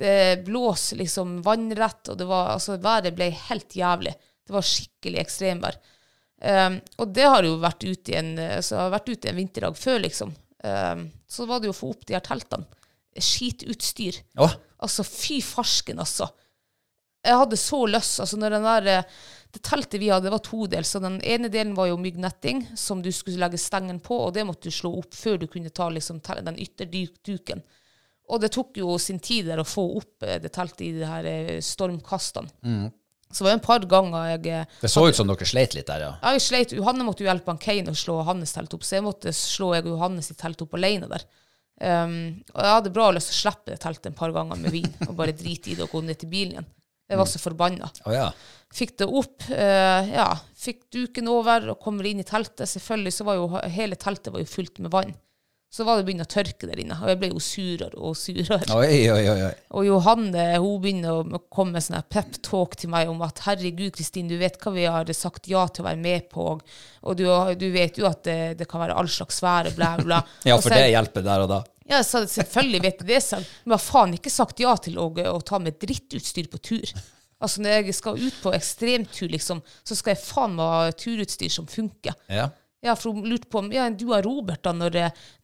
[0.00, 4.16] det blåste liksom vannrett, og det var, altså, været ble helt jævlig.
[4.46, 5.76] Det var skikkelig ekstremvær.
[6.40, 10.00] Um, og det har jo vært ute i en, altså, vært ute en vinterdag før,
[10.06, 10.32] liksom.
[10.64, 12.66] Um, så var det jo å få opp de her teltene.
[13.20, 14.22] Skitutstyr.
[14.40, 14.48] Å,
[14.80, 16.30] Altså, fy farsken, altså.
[17.20, 18.20] Jeg hadde så lyst.
[18.20, 19.04] altså når den der, eh,
[19.52, 20.86] Det teltet vi hadde, det var todelt.
[20.86, 24.46] Så den ene delen var jo myggnetting, som du skulle legge stengen på, og det
[24.46, 27.60] måtte du slå opp før du kunne ta liksom, den ytterduken.
[28.30, 31.06] Og det tok jo sin tid der å få opp eh, det teltet i de
[31.08, 31.28] her
[31.64, 32.50] stormkastene.
[32.54, 32.90] stormkastene.
[33.30, 35.86] Så det var en par ganger jeg eh, det så ut som dere sleit litt
[35.86, 36.10] der, ja.
[36.18, 36.72] ja, jeg sleit.
[36.74, 39.70] Johanne måtte jo hjelpe han Kane å slå hans telt opp, så jeg måtte slå
[39.76, 41.26] jeg og Johannes sitt telt opp alene der.
[41.80, 44.74] Um, og jeg hadde bra lyst til å slippe det teltet en par ganger med
[44.74, 46.68] vin, og bare drite i det og gå ned til bilen igjen.
[47.10, 47.88] Jeg var så forbanna.
[48.06, 48.26] Å ja.
[48.74, 50.28] Fikk det opp, Uh, ja,
[50.58, 52.68] fikk duken over og kommer inn i teltet.
[52.70, 55.14] Selvfølgelig så var jo hele teltet var jo fylt med vann.
[55.70, 58.64] Så var det begynt å tørke der inne, og jeg ble jo surere og surere.
[58.74, 59.42] Oi, oi, oi.
[59.46, 59.50] oi.
[59.78, 64.26] Og Johanne hun begynner å komme med sånn pep-talk til meg om at herregud, Kristin,
[64.26, 67.22] du vet hva vi har sagt ja til å være med på, og, du,
[67.60, 70.18] du vet jo at det, det kan være all slags vær og bla, bla.
[70.50, 71.60] Ja, for det hjelper der og da.
[71.92, 74.98] ja, så selvfølgelig vet jeg det selv, men jeg har faen ikke sagt ja til
[74.98, 76.96] å, å ta med drittutstyr på tur.
[77.40, 81.54] Altså Når jeg skal ut på ekstremtur, liksom, så skal jeg faen meg ha turutstyr
[81.54, 82.18] som funker.
[82.26, 82.50] Ja.
[82.80, 85.00] Ja, for hun lurte på om ja, du og Robert, da, når,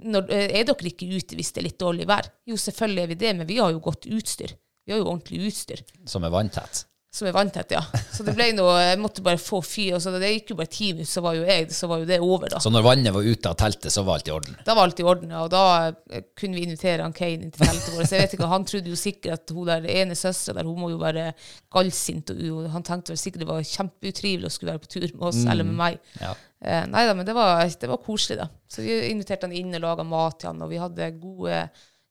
[0.08, 2.30] når, eh, er dere ikke ute hvis det er litt dårlig vær?
[2.48, 4.56] Jo, selvfølgelig er vi det, men vi har jo godt utstyr.
[4.86, 5.82] Vi har jo ordentlig utstyr.
[6.08, 6.86] Som er vanntett.
[7.16, 7.80] Som er vanntett, ja.
[8.12, 9.94] Så det ble noe Jeg måtte bare få fyr.
[9.96, 12.18] Altså, det gikk jo bare ti minutter, så var jo jeg, så var jo det
[12.20, 12.60] over, da.
[12.60, 14.58] Så når vannet var ute av teltet, så var alt i orden.
[14.66, 17.54] Da var alt i orden, ja, og da eh, kunne vi invitere han Kane inn
[17.54, 18.10] til teltet vårt.
[18.10, 20.82] Så jeg vet ikke, Han trodde jo sikkert at hun der ene søstera der, hun
[20.82, 21.30] må jo være
[21.72, 22.34] gallsint.
[22.36, 25.40] Og han tenkte vel sikkert det var kjempeutrivelig å skulle være på tur med oss,
[25.48, 25.98] eller med meg.
[26.20, 26.34] Ja.
[26.60, 28.48] Eh, nei da, men det var, det var koselig, da.
[28.68, 31.64] Så vi inviterte han inn og laga mat til han, og vi hadde gode,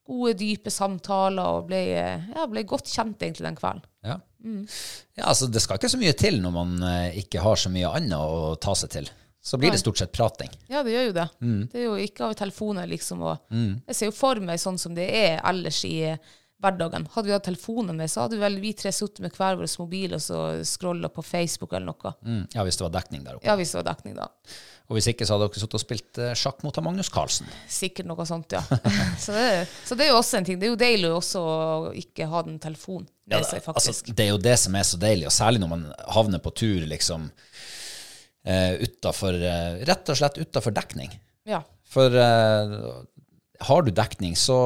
[0.05, 3.85] gode dype samtaler og ble, ja, ble godt kjent egentlig den kvelden.
[4.05, 4.19] Ja.
[4.45, 4.61] Mm.
[5.17, 7.89] ja, altså det skal ikke så mye til når man eh, ikke har så mye
[7.97, 9.09] annet å ta seg til.
[9.45, 10.49] Så blir det stort sett prating.
[10.73, 11.25] Ja, det gjør jo det.
[11.45, 11.59] Mm.
[11.69, 13.21] Det er jo ikke av telefoner, liksom.
[13.21, 15.99] Og Jeg ser jo for meg sånn som det er ellers i
[16.63, 17.03] hverdagen.
[17.13, 20.15] Hadde vi hatt telefonen med, så hadde vel vi tre sittet med hver vår mobil
[20.15, 22.13] og så scrolla på Facebook eller noe.
[22.25, 23.47] Mm, ja, hvis det var dekning der oppe.
[23.49, 24.29] Ja, hvis det var dekning, da.
[24.85, 27.49] Og hvis ikke, så hadde dere sittet og spilt eh, sjakk mot Magnus Carlsen.
[27.67, 28.61] Sikkert noe sånt, ja.
[29.25, 29.45] så, det,
[29.85, 30.59] så det er jo også en ting.
[30.61, 31.55] Det er jo deilig også å
[31.97, 34.13] ikke ha den telefonen med Ja, seg, altså, faktisk.
[34.15, 35.87] det er jo det som er så deilig, og særlig når man
[36.17, 37.31] havner på tur liksom
[38.45, 41.09] Uh, utafor uh, Rett og slett utafor dekning.
[41.49, 41.63] ja.
[41.95, 42.73] For eh,
[43.61, 44.57] har du dekning, så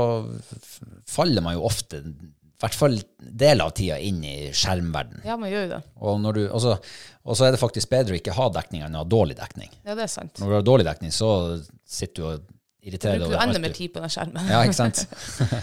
[1.08, 5.24] faller man jo ofte, i hvert fall del av tida, inn i skjermverden.
[5.28, 5.82] ja, man gjør jo det.
[6.00, 6.76] Og, når du, og, så,
[7.24, 9.72] og så er det faktisk bedre å ikke ha dekning enn å ha dårlig dekning.
[9.86, 10.40] Ja, det er sant.
[10.42, 11.30] Når du har dårlig dekning, så
[11.88, 12.48] sitter du og
[12.84, 13.32] irriterer deg.
[13.32, 14.50] du ender mer tid på den skjermen?
[14.52, 15.06] Ja, ikke sant?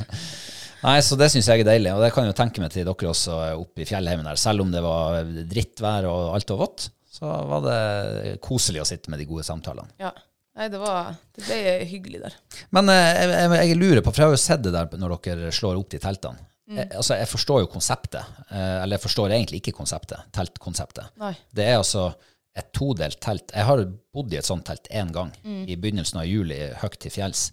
[0.87, 2.85] Nei, så det syns jeg er deilig, og det kan jeg jo tenke meg til
[2.87, 4.39] dere også oppe i fjellheimen der.
[4.41, 9.12] Selv om det var drittvær og alt var vått, så var det koselig å sitte
[9.12, 9.89] med de gode samtalene.
[10.01, 10.12] Ja.
[10.57, 11.57] Nei, det, var, det ble
[11.90, 12.36] hyggelig der.
[12.72, 15.50] Men eh, jeg, jeg, lurer på, for jeg har jo sett det der når dere
[15.52, 16.46] slår opp de teltene.
[16.66, 21.12] Jeg, altså, jeg forstår jo konseptet, eh, eller jeg forstår egentlig ikke konseptet, teltkonseptet.
[21.22, 21.34] Nei.
[21.54, 22.09] Det er altså
[22.57, 23.52] et todelt telt.
[23.52, 23.84] Jeg har
[24.16, 27.50] bodd i et sånt telt én gang, i begynnelsen av juli, høyt til fjells.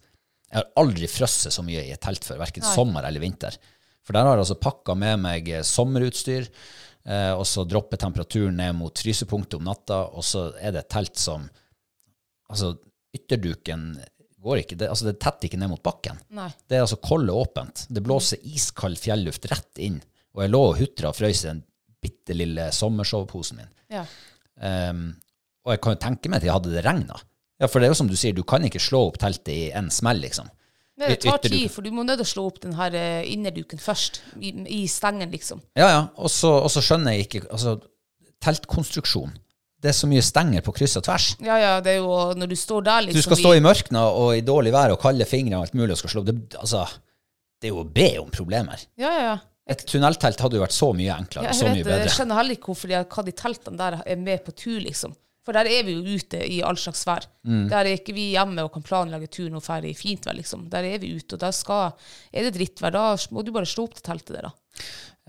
[0.48, 3.58] Jeg har aldri frosset så mye i et telt før, verken sommer eller vinter.
[4.04, 6.48] For der har jeg altså pakka med meg eh, sommerutstyr,
[7.08, 10.96] eh, og så dropper temperaturen ned mot frysepunktet om natta, og så er det et
[10.96, 11.50] telt som
[12.54, 12.76] Altså,
[13.14, 13.92] ytterduken
[14.44, 16.18] går ikke det, altså det tetter ikke ned mot bakken.
[16.36, 16.50] Nei.
[16.68, 17.86] Det er altså kollet åpent.
[17.94, 20.02] Det blåser iskald fjelluft rett inn.
[20.36, 21.62] Og jeg lå og hutra og frøys i den
[22.04, 23.70] bitte lille sommersoveposen min.
[23.94, 24.04] Ja.
[24.60, 25.06] Um,
[25.64, 27.22] og jeg kan jo tenke meg at jeg hadde det regna.
[27.62, 29.62] Ja, for det er jo som du sier, du kan ikke slå opp teltet i
[29.78, 30.50] en smell, liksom.
[31.00, 33.24] Nei, det tar tid, for du må nødt til å slå opp den her eh,
[33.32, 35.64] innerduken først, i, i stengen, liksom.
[35.80, 36.02] Ja, ja.
[36.20, 37.78] Og så skjønner jeg ikke Altså,
[38.44, 39.32] teltkonstruksjon.
[39.84, 41.26] Det er så mye stenger på kryss og tvers.
[41.44, 44.04] Ja, ja, det er jo når du står der, liksom Du skal stå i mørkna
[44.16, 46.24] og i dårlig vær og kalde fingre og alt mulig og skal slå.
[46.30, 46.86] Det, altså,
[47.60, 48.86] det er jo å be om problemer.
[49.00, 49.36] Ja, ja, ja.
[49.74, 52.08] Et tunneltelt hadde jo vært så mye enklere, Ja, så jeg, mye vet, det.
[52.08, 55.14] jeg skjønner heller ikke hvorfor de, hva de teltene der er med på tur, liksom.
[55.44, 57.26] For der er vi jo ute i all slags vær.
[57.44, 57.66] Mm.
[57.72, 60.70] Der er ikke vi hjemme og kan planlegge turen og ferdig i fint vær, liksom.
[60.72, 61.92] Der er vi ute, og da skal,
[62.32, 63.06] er det drittvær, da
[63.36, 64.84] må du bare slå opp til teltet der, da.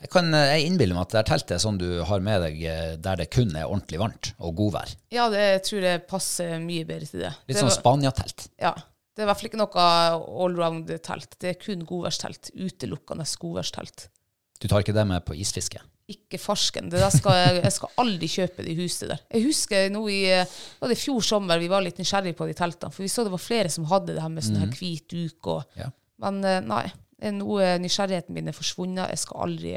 [0.05, 2.43] Jeg, kan, eh, jeg innbiller meg at det er teltet er sånn du har med
[2.45, 4.91] deg eh, der det kun er ordentlig varmt og godvær.
[5.15, 7.31] Ja, det tror jeg passer mye bedre til det.
[7.49, 8.51] Litt det sånn Spania-telt.
[8.61, 8.75] Ja.
[9.15, 9.87] Det er i hvert fall ikke noe
[10.45, 11.39] allround-telt.
[11.41, 12.51] Det er kun godværstelt.
[12.59, 14.09] Utelukkende godværstelt.
[14.61, 15.81] Du tar ikke det med på isfiske?
[16.11, 16.91] Ikke farsken.
[16.93, 19.23] Skal jeg, jeg skal aldri kjøpe det huset der.
[19.33, 22.93] Jeg husker nå i var det fjor sommer vi var litt nysgjerrige på de teltene,
[22.93, 25.55] for vi så det var flere som hadde det her med sånn her hvit duk
[25.55, 25.89] og Ja.
[26.23, 26.85] Men eh, nei.
[27.25, 29.13] Det er nysgjerrigheten min er forsvunnet.
[29.15, 29.73] Jeg skal aldri,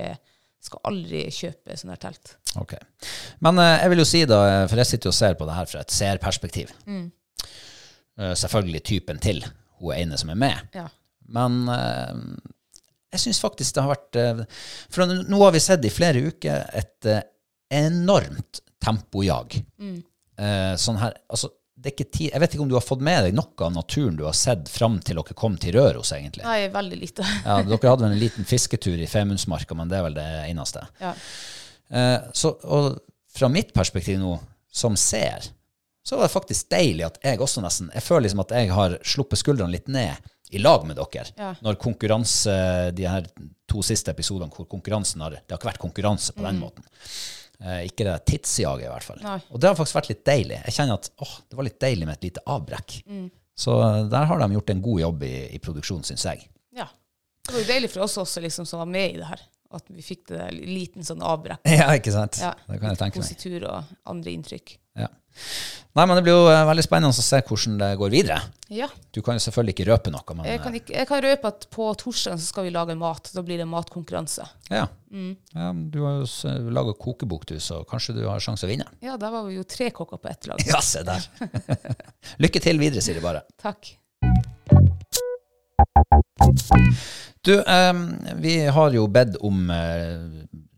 [0.68, 2.34] skal aldri kjøpe sånn her telt.
[2.60, 2.76] Ok.
[3.46, 5.48] Men eh, jeg vil jo si da, eh, for jeg sitter jo og ser på
[5.50, 6.74] det her fra et seerperspektiv.
[6.88, 9.44] Eh, selvfølgelig typen til
[9.80, 10.78] hun ene som er med.
[10.78, 10.88] Ja.
[11.38, 12.14] Men eh,
[13.14, 14.44] jeg syns faktisk det har vært eh,
[14.92, 17.24] For nå nå har vi sett i flere uker et eh,
[17.78, 19.58] enormt tempojag.
[20.38, 23.74] Eh, sånn her, altså, jeg vet ikke om du har fått med deg noe av
[23.76, 26.44] naturen du har sett fram til dere kom til Røros, egentlig.
[26.48, 27.26] Nei, veldig lite.
[27.46, 30.88] Ja, dere hadde vel en liten fisketur i Femundsmarka, men det er vel det eneste.
[31.04, 31.14] Ja.
[31.90, 32.98] Eh, så, og
[33.38, 34.34] fra mitt perspektiv nå,
[34.74, 35.52] som ser,
[36.08, 38.94] så var det faktisk deilig at jeg også nesten Jeg føler liksom at jeg har
[39.04, 41.30] sluppet skuldrene litt ned i lag med dere.
[41.36, 41.54] Ja.
[41.62, 42.54] Når konkurranse,
[42.96, 43.28] de her
[43.68, 46.86] to siste episodene hvor konkurransen har Det har ikke vært konkurranse på den måten.
[47.64, 49.22] Eh, ikke det tidsjaget, i hvert fall.
[49.26, 49.40] Nei.
[49.50, 50.60] Og det har faktisk vært litt deilig.
[50.68, 53.00] Jeg kjenner at åh, det var litt deilig med et lite avbrekk.
[53.58, 56.46] Så eh, der har de gjort en god jobb i, i produksjonen, syns jeg.
[56.78, 56.86] ja.
[57.48, 59.42] Det var jo deilig for oss også, liksom, som var med i det her.
[59.76, 61.64] At vi fikk det liten sånn avbrekk.
[61.80, 62.40] Ja, ikke sant?
[62.42, 62.54] Ja.
[62.68, 63.28] Det kan jeg tenke meg.
[63.28, 64.78] Positur og andre inntrykk.
[64.98, 65.10] Ja.
[65.98, 68.38] Nei, men det blir jo eh, veldig spennende å se hvordan det går videre.
[68.74, 68.88] Ja.
[69.14, 71.68] Du kan jo selvfølgelig ikke røpe noe, men Jeg kan, ikke, jeg kan røpe at
[71.74, 73.32] på torsdag så skal vi lage mat.
[73.34, 74.48] Da blir det matkonkurranse.
[74.74, 74.88] ja.
[75.08, 75.38] Mm.
[75.56, 75.70] ja.
[75.94, 78.90] Du har jo laga kokebok, du, så kanskje du har sjanse å vinne.
[79.04, 80.62] Ja, der var vi jo tre kokker på ett lag.
[80.68, 81.30] Ja, se der.
[82.44, 83.46] Lykke til videre, sier de bare.
[83.62, 83.96] Takk.
[87.42, 87.94] Du, eh,
[88.42, 90.18] vi har jo bedt om eh,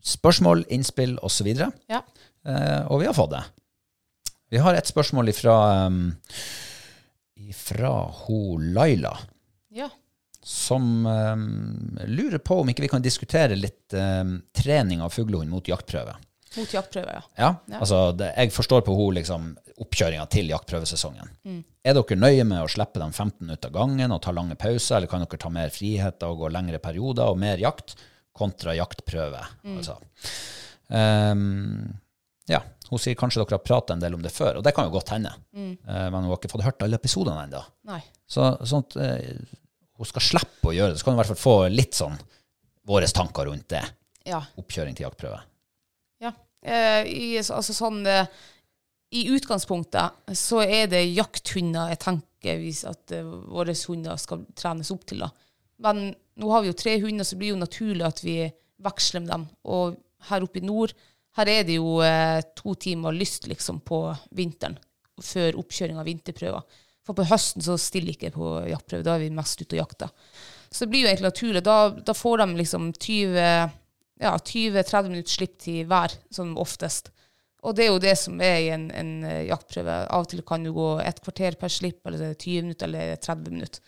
[0.05, 1.47] spørsmål, innspill osv.,
[1.89, 2.03] Ja.
[2.45, 3.43] eh, og vi har fått det.
[4.49, 5.55] Vi har et spørsmål ifra,
[5.85, 6.15] um,
[7.37, 7.91] ifra
[8.23, 9.17] ho Laila.
[9.69, 9.89] Ja.
[10.41, 15.67] som um, lurer på om ikke vi kan diskutere litt um, trening av fuglehund mot
[15.67, 16.15] jaktprøve.
[16.57, 17.21] Mot jaktprøve, ja.
[17.37, 17.79] Ja, Ja.
[17.79, 21.29] altså det, Jeg forstår på henne liksom, oppkjøringa til jaktprøvesesongen.
[21.85, 24.97] Er dere nøye med å slippe dem 15 minutter av gangen og ta lange pauser,
[24.97, 27.95] eller kan dere ta mer frihet og gå lengre perioder og mer jakt
[28.33, 29.43] kontra jaktprøve?
[29.77, 29.97] Altså.
[30.89, 31.99] Um,
[32.49, 34.87] ja, Hun sier kanskje dere har pratet en del om det før, og det kan
[34.87, 35.29] jo godt hende.
[35.53, 37.61] Eh, men hun har ikke fått hørt alle episodene ennå.
[38.25, 39.43] Så sånn at eh,
[39.99, 40.97] hun skal slippe å gjøre det.
[40.97, 42.17] Så kan hun i hvert fall få litt sånn
[42.89, 43.83] våre tanker rundt det.
[44.25, 44.41] Ja.
[44.57, 45.43] Oppkjøring til jaktprøve.
[46.23, 46.33] Ja.
[46.61, 48.27] Eh, i, altså sånn eh,
[49.15, 54.91] I utgangspunktet så er det jakthunder jeg tenker hvis at eh, våre hunder skal trenes
[54.95, 55.23] opp til.
[55.23, 55.31] da.
[55.79, 56.09] Men
[56.39, 58.37] nå har vi jo tre hunder, så det blir jo naturlig at vi
[58.83, 59.47] veksler med dem.
[59.71, 59.97] Og
[60.29, 60.93] her oppe i nord,
[61.39, 64.03] her er det jo eh, to timer lyst liksom på
[64.35, 64.77] vinteren
[65.23, 66.79] før oppkjøring av vinterprøver.
[67.07, 70.11] For på høsten så stiller ikke på jaktprøve, da er vi mest ute og jakter.
[70.69, 71.63] Så det blir jo egentlig naturlig.
[71.65, 73.71] Da, da får de liksom 20
[74.19, 77.11] ja, 20-30 minutter slipptid hver, som oftest.
[77.63, 79.95] Og det er jo det som er i en, en eh, jaktprøve.
[80.07, 83.19] Av og til kan du gå et kvarter per slipp, eller er 20 minutter, eller
[83.19, 83.81] 30 minutter.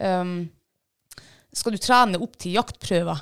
[0.00, 0.36] Um,
[1.54, 3.20] skal du trene opp til jaktprøver,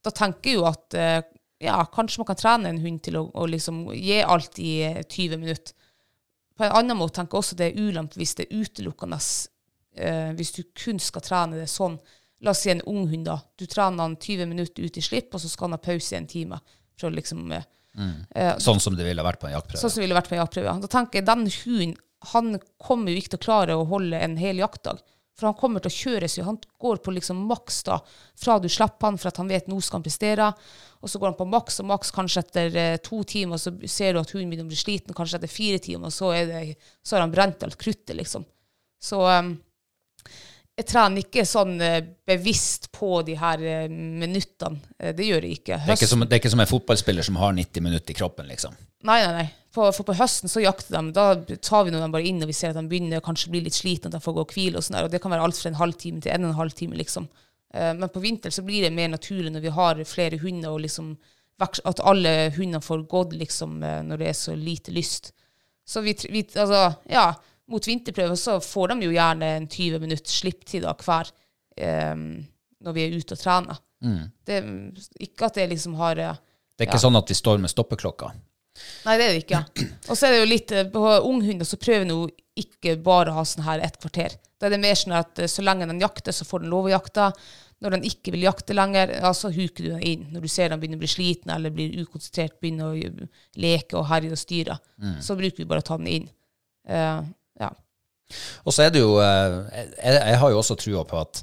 [0.00, 1.18] da tenker jeg jo at uh,
[1.60, 5.02] ja, kanskje man kan trene en hund til å, å liksom gi alt i eh,
[5.02, 5.74] 20 minutter.
[6.56, 10.30] På en annen måte tenker jeg også det er ulempe hvis det er utelukkende uh,
[10.36, 11.98] Hvis du kun skal trene det sånn.
[12.40, 13.38] La oss si en ung hund, da.
[13.60, 16.20] Du trener han 20 minutter ut i slipp, og så skal han ha pause i
[16.20, 16.60] en time.
[16.98, 17.52] For å liksom,
[17.98, 18.20] Mm.
[18.36, 19.80] Uh, Sånn som det ville vært på en jaktprøve.
[19.80, 20.68] Sånn som det ville vært på en jaktprøve.
[20.70, 20.78] ja.
[20.78, 21.96] Da tenker jeg den hunden
[22.30, 25.00] han kommer jo ikke til å klare å holde en hel jaktdag.
[25.40, 26.44] For han kommer til å kjøres jo.
[26.44, 27.96] Han går på liksom maks da,
[28.36, 30.50] fra du slipper han for at han vet nå skal han prestere.
[31.00, 34.12] Og så går han på maks og maks kanskje etter eh, to timer, så ser
[34.12, 35.16] du at hunden begynner å bli sliten.
[35.16, 38.44] Kanskje etter fire timer, og så, det, så har han brent alt kruttet, liksom.
[39.00, 39.54] Så um,
[40.80, 44.80] jeg trener ikke sånn eh, bevisst på de her eh, minuttene.
[44.98, 45.78] Eh, det gjør jeg ikke.
[45.84, 48.16] Det er ikke, som, det er ikke som en fotballspiller som har 90 minutter i
[48.16, 48.76] kroppen, liksom.
[49.08, 49.48] Nei, nei, nei.
[49.74, 51.12] På, for på høsten så jakter de.
[51.16, 53.64] Da tar vi dem bare inn og vi ser at de begynner kanskje å bli
[53.66, 55.02] litt slitne, at de får gå og hvile og sånn.
[55.04, 57.28] Og det kan være alt fra en halvtime til en og en halv time, liksom.
[57.70, 61.12] Men på vinteren så blir det mer naturlig når vi har flere hunder, og liksom
[61.62, 65.30] at alle hundene får gått liksom når det er så lite lyst.
[65.86, 67.28] Så vi, vi altså, ja,
[67.70, 71.30] mot vinterprøven så får de jo gjerne en 20 minutt slipptid av hver
[72.14, 72.26] um,
[72.84, 73.80] når vi er ute og trener.
[74.00, 74.60] Det,
[75.20, 76.38] ikke at det liksom har eh,
[76.72, 78.30] Det er ikke sånn at de står med stoppeklokka.
[79.04, 79.60] Nei, det er det ikke.
[80.10, 82.28] Og så er det jo litt eh, På unghunder så prøver de jo
[82.60, 84.38] ikke bare å ha sånn her et kvarter.
[84.60, 86.88] Da er det mer sånn at eh, så lenge den jakter, så får den lov
[86.88, 87.30] å jakte.
[87.80, 90.24] Når den ikke vil jakte lenger, ja, så huker du den inn.
[90.34, 93.28] Når du ser den begynner å bli sliten eller blir ukonsentrert, begynner å
[93.60, 94.76] leke og herje og styre,
[95.24, 96.26] så bruker vi bare å ta den inn.
[96.88, 97.22] Eh,
[97.60, 97.70] ja.
[98.64, 99.56] Og så er det jo eh,
[99.98, 101.42] Jeg, jeg har jo også trua på at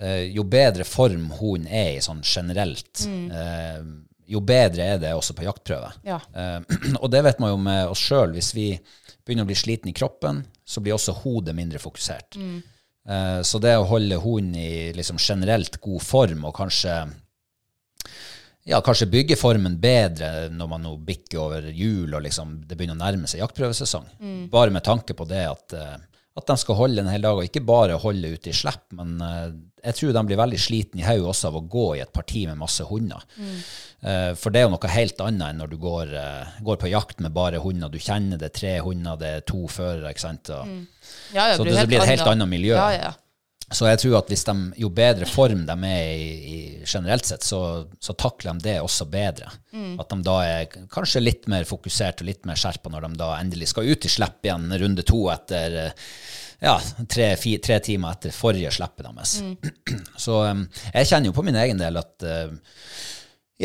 [0.00, 3.90] eh, jo bedre form hunden er i sånn generelt, mm.
[4.26, 5.92] jo bedre er det også på jaktprøve.
[6.06, 6.20] Ja.
[6.34, 6.60] Eh,
[7.02, 8.34] og det vet man jo med oss sjøl.
[8.36, 8.72] Hvis vi
[9.24, 12.40] begynner å bli sliten i kroppen, så blir også hodet mindre fokusert.
[12.40, 12.58] Mm.
[13.46, 16.94] så det å holde hunden i liksom generelt god form, og kanskje
[18.66, 22.98] ja, kanskje bygge formen bedre når man nå bikker over jul og liksom det begynner
[22.98, 24.08] å nærme seg jaktprøvesesong.
[24.50, 25.96] Bare med tanke på det at, eh,
[26.36, 29.20] at de skal holde en hel dag, og ikke bare holde ute i slipp, men
[29.22, 29.52] eh,
[29.86, 32.42] jeg tror de blir veldig sliten i hodet også av å gå i et parti
[32.48, 33.22] med masse hunder.
[33.38, 33.58] Mm.
[34.36, 37.22] For det er jo noe helt annet enn når du går, eh, går på jakt
[37.22, 37.92] med bare hunder.
[37.92, 40.50] Du kjenner det er tre hunder, det er to førere, ikke sant.
[40.50, 40.74] Og,
[41.30, 42.74] Ja, ja, Så det helt blir et helt annet miljø.
[42.74, 43.12] Ja, ja.
[43.72, 47.42] Så jeg tror at hvis de, jo bedre form de er i, i generelt sett,
[47.42, 47.60] så,
[47.98, 49.50] så takler de det også bedre.
[49.98, 53.32] At de da er kanskje litt mer fokusert og litt mer skjerpa når de da
[53.40, 56.06] endelig skal ut i slipp igjen runde to etter eh,
[56.62, 56.76] ja,
[57.10, 59.36] tre, fi, tre timer etter forrige slippet deres.
[60.26, 60.64] Så um,
[60.94, 62.54] jeg kjenner jo på min egen del at eh,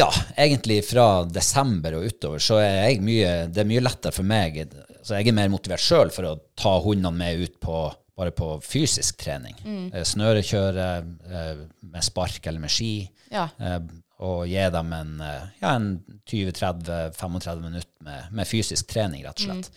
[0.01, 4.63] ja, egentlig fra desember og utover så er mye, det er mye lettere for meg.
[5.03, 7.81] Så jeg er mer motivert sjøl for å ta hundene med ut på
[8.21, 9.57] bare på fysisk trening.
[9.65, 9.89] Mm.
[10.05, 12.93] Snørekjøre eh, med spark eller med ski.
[13.33, 13.47] Ja.
[13.57, 13.79] Eh,
[14.21, 15.91] og gi dem en, eh, ja, en
[16.29, 19.71] 20-30-35 minutter med, med fysisk trening, rett og slett.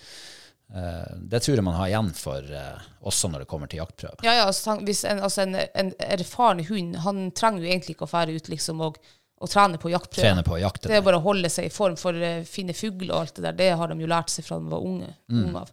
[0.74, 1.28] Mm.
[1.28, 4.24] det tror jeg man har igjen for eh, også når det kommer til jaktprøve.
[4.26, 8.08] Ja, ja, altså, hvis en, altså en, en erfaren hund, han trenger jo egentlig ikke
[8.08, 8.98] å fære ut liksom, og,
[9.44, 10.24] og trene på jaktprøve.
[10.24, 10.90] Trene på å jakte.
[10.90, 13.46] Det er bare å holde seg i form for å finne fugl og alt det
[13.48, 13.58] der.
[13.60, 15.10] Det har de jo lært seg fra de var unge.
[15.30, 15.42] Mm.
[15.44, 15.72] unge av.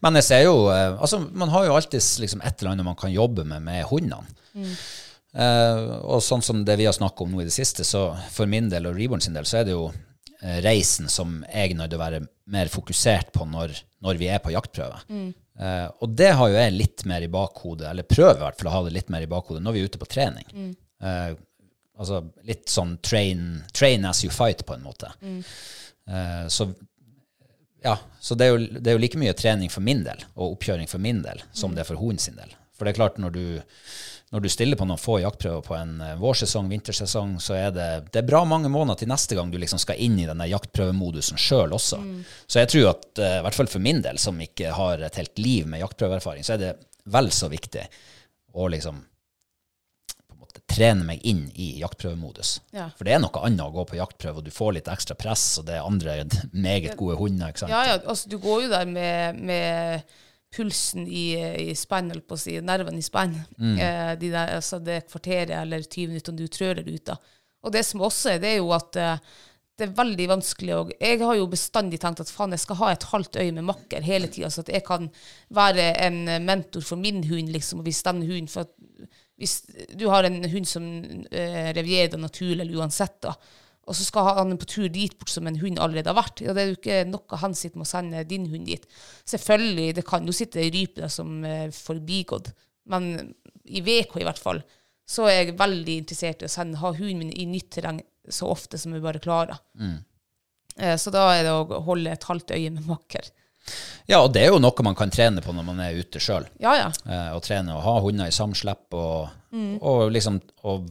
[0.00, 2.96] Men jeg ser jo eh, Altså, man har jo alltid liksom et eller annet man
[2.96, 4.24] kan jobbe med med hundene.
[5.38, 8.48] Eh, og sånn som det vi har snakket om nå i det siste, så for
[8.50, 11.78] min del og Reborn sin del, så er det jo eh, reisen som jeg er
[11.78, 12.22] nødt til å være
[12.54, 15.02] mer fokusert på når, når vi er på jaktprøve.
[15.58, 18.70] Eh, og det har jo jeg litt mer i bakhodet, eller prøver i hvert fall
[18.72, 20.48] å ha det litt mer i bakhodet når vi er ute på trening.
[21.02, 21.32] Eh,
[21.98, 25.10] altså litt sånn train, train as you fight, på en måte.
[26.08, 26.70] Eh, så
[27.82, 30.56] ja, så det er, jo, det er jo like mye trening for min del, og
[30.56, 32.50] oppkjøring for min del, som det er for hunden sin del.
[32.78, 33.44] For det er klart, når du,
[34.34, 37.88] når du stiller på noen få jaktprøver på en eh, vårsesong, vintersesong, så er det,
[38.14, 41.40] det er bra mange måneder til neste gang du liksom skal inn i denne jaktprøvemodusen
[41.42, 42.00] sjøl også.
[42.46, 45.18] Så jeg tror at, eh, i hvert fall for min del, som ikke har et
[45.18, 46.74] helt liv med jaktprøveerfaring, så er det
[47.08, 47.86] vel så viktig
[48.58, 49.02] å liksom
[50.68, 52.58] trene meg inn i jaktprøvemodus.
[52.76, 52.88] Ja.
[52.96, 55.46] For det er noe annet å gå på jaktprøve, og du får litt ekstra press,
[55.60, 56.20] og det er andre
[56.52, 57.52] meget gode hunder.
[57.52, 57.74] ikke sant?
[57.74, 60.14] Ja, ja, altså du går jo der med, med
[60.54, 61.26] pulsen i,
[61.70, 63.36] i spenn, holdt på å si, nervene i spenn.
[63.58, 67.36] Eh, de der, altså det kvarteret eller 20 minuttene du trør ut av.
[67.66, 69.28] Og det som også er, det er jo at eh,
[69.78, 70.92] det er veldig vanskelig òg.
[70.98, 74.02] Jeg har jo bestandig tenkt at faen, jeg skal ha et halvt øye med makker
[74.02, 75.06] hele tida, så at jeg kan
[75.54, 78.74] være en mentor for min hund, liksom, og hvis den hunden for at
[79.38, 79.60] Hvis
[79.94, 80.84] du har en hund som
[81.30, 83.34] eh, revierer naturlig eller uansett, da,
[83.88, 86.42] og så skal han på tur dit bort som en hund allerede har vært.
[86.44, 88.82] Ja, det er jo ikke noe hensikt med å sende din hund dit.
[89.24, 92.50] Selvfølgelig, det kan jo sitte ei rype der som er forbigått,
[92.92, 93.32] men
[93.64, 94.60] i VK i hvert fall,
[95.08, 98.50] så er jeg veldig interessert i å sende, ha hunden min i nytt terreng så
[98.52, 99.56] ofte som vi bare klarer.
[100.76, 103.30] Eh, Så da er det å holde et halvt øye med makker.
[104.08, 106.46] Ja, og det er jo noe man kan trene på når man er ute sjøl.
[106.62, 106.88] Ja, ja.
[107.04, 109.28] Eh, å trene og ha hunder i samslepp og,
[109.84, 110.88] og liksom og,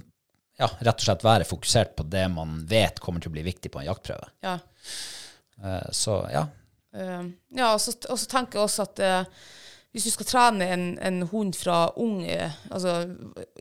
[0.60, 3.74] ja, rett og slett være fokusert på det man vet kommer til å bli viktig
[3.74, 4.34] på en jaktprøve.
[4.46, 4.60] ja.
[5.58, 6.46] Eh, så ja.
[6.98, 9.48] Uh, ja, og så, og så tenker jeg også at uh,
[9.94, 12.22] hvis du skal trene en, en hund fra ung,
[12.70, 13.00] altså,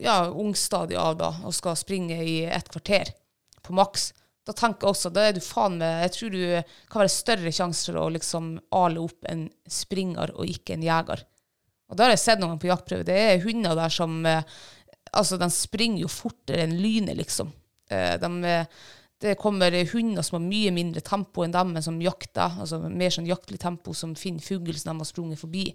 [0.00, 3.14] ja, ungstadiet av da, og skal springe i et kvarter
[3.64, 4.10] på maks,
[4.46, 6.42] da tenker jeg også, da er du faen med, jeg tror du
[6.92, 11.24] kan være større sjanser å liksom ale opp en springer og ikke en jeger.
[11.90, 14.46] Og da har jeg sett noen på jaktprøve, det er hunder der som, eh,
[15.12, 17.50] altså de springer jo fortere enn lynet liksom.
[17.90, 18.86] Eh, de, eh,
[19.22, 23.10] det kommer hunder som har mye mindre tempo enn dem, men som jakter, altså mer
[23.10, 25.70] sånn jaktlig tempo, som finner fugl som de har sprunget forbi.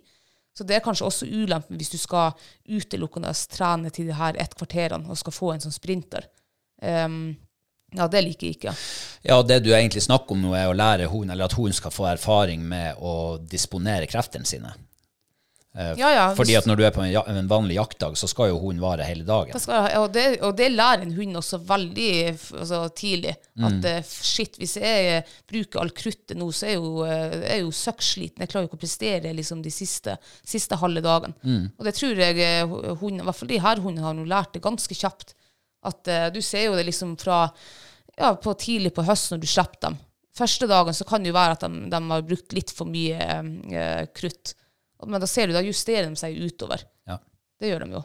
[0.56, 2.36] Så det er kanskje også ulempen hvis du skal
[2.68, 6.28] utelukkende trene til de her ett kvarterene og skal få en sånn sprinter.
[6.84, 7.38] Ehm,
[7.98, 8.76] ja, det liker jeg ikke.
[9.28, 11.92] ja, det du egentlig snakker om nå, er å lære hun, eller at hun skal
[11.92, 14.72] få erfaring med å disponere kreftene sine.
[15.74, 18.28] Eh, Ja, ja, Fordi at når du er på en, ja, en vanlig jaktdag, så
[18.28, 19.54] skal jo hunden vare hele dagen.
[19.56, 22.12] Da skal, og, det, og det lærer en hund også veldig
[22.60, 23.36] altså, tidlig.
[23.62, 24.10] At mm.
[24.12, 27.72] shit, hvis jeg eh, bruker all kruttet nå, så er jeg jo, eh, er jo
[27.76, 28.44] søkksliten.
[28.44, 31.36] Jeg klarer jo ikke å prestere liksom, de siste, siste halve dagen.
[31.78, 32.68] Og det tror jeg
[33.00, 35.36] hun, i hvert fall de her hundene har nå lært det ganske kjapt.
[35.88, 37.44] At eh, du ser jo det liksom fra
[38.18, 40.00] ja, på tidlig på høsten når du slipper dem.
[40.38, 43.18] Første dagen så kan det jo være at de, de har brukt litt for mye
[43.20, 44.54] eh, krutt.
[45.08, 46.84] Men da ser du, da justerer de seg utover.
[47.10, 47.18] Ja.
[47.60, 48.04] Det gjør de jo.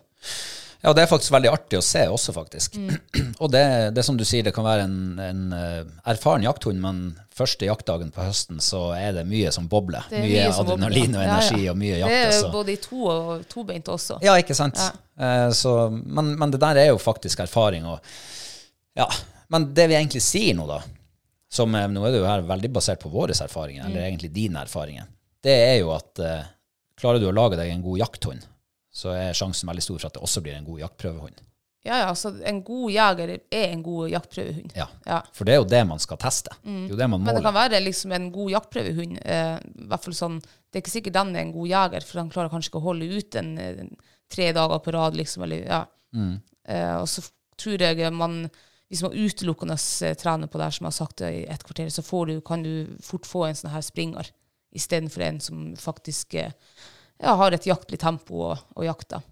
[0.85, 2.77] Ja, det er faktisk veldig artig å se også, faktisk.
[2.77, 2.97] Mm.
[3.43, 3.63] og det,
[3.97, 5.79] det som du sier, det kan være en, en eh,
[6.13, 7.01] erfaren jakthund, men
[7.37, 10.07] første jaktdagen på høsten så er det mye som bobler.
[10.11, 11.21] Er Mye, som adrenalin bobler.
[11.21, 11.39] og Ja, ja.
[11.41, 12.13] energi og mye jakt.
[12.13, 12.53] Det er også.
[12.55, 14.19] både i to og tobeint også.
[14.25, 14.81] Ja, ikke sant?
[15.19, 17.87] Eh, så, men, men det der er jo faktisk erfaring.
[17.89, 17.99] Og,
[19.01, 19.09] ja.
[19.53, 20.81] Men det vi egentlig sier nå, da,
[21.53, 23.91] som eh, nå er det jo her veldig basert på våre erfaringer, Mm.
[23.93, 25.07] eller egentlig dine erfaringer,
[25.47, 26.45] det er jo at eh,
[26.99, 28.47] klarer du å lage deg en god jakthund,
[28.97, 31.43] så er sjansen veldig stor for at det også blir en god jaktprøvehund.
[31.87, 34.73] Ja, ja, så en god jeger er en god jaktprøvehund.
[34.75, 34.89] Ja.
[35.07, 35.21] Ja.
[35.37, 36.51] For det er jo det man skal teste.
[36.65, 39.21] Det er jo det man Men det kan være liksom en god jaktprøvehund.
[39.23, 39.53] Eh,
[39.93, 42.51] hvert fall sånn, det er ikke sikkert den er en god jeger, for han klarer
[42.51, 43.93] kanskje ikke å holde ut en, en
[44.33, 45.19] tre dager på rad.
[45.21, 45.85] liksom, eller, ja.
[46.67, 47.23] Eh, og så
[47.61, 48.41] tror jeg man,
[48.91, 51.93] hvis man utelukkende eh, trener på det her, som jeg har sagt i et kvarter,
[51.95, 54.35] så får du, kan du fort få en sånn her springer,
[54.77, 56.51] istedenfor en som faktisk eh,
[57.23, 59.25] ja, har et jaktlig tempo og, og jakter.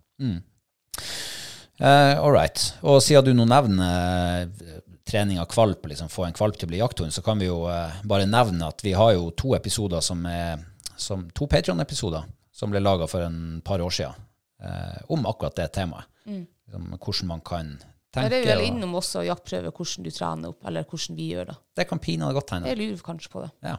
[1.78, 2.66] Eh, all right.
[2.86, 6.72] Og siden du nå nevner eh, trening av kvalp, liksom få en kvalp til å
[6.72, 10.04] bli jakthund, så kan vi jo eh, bare nevne at vi har jo to episoder
[10.04, 10.62] som er
[10.96, 12.22] som, To Patreon-episoder
[12.54, 14.26] som ble laga for en par år siden,
[14.62, 16.06] eh, om akkurat det temaet.
[16.64, 17.72] Liksom, hvordan man kan
[18.14, 18.36] Der tenke.
[18.36, 21.56] er vi vel innom også jaktprøve, hvordan du trener opp, eller hvordan vi gjør det.
[21.80, 22.70] det kan pinadø godt hende.
[22.70, 23.50] Jeg lurer kanskje på det.
[23.66, 23.76] Ja.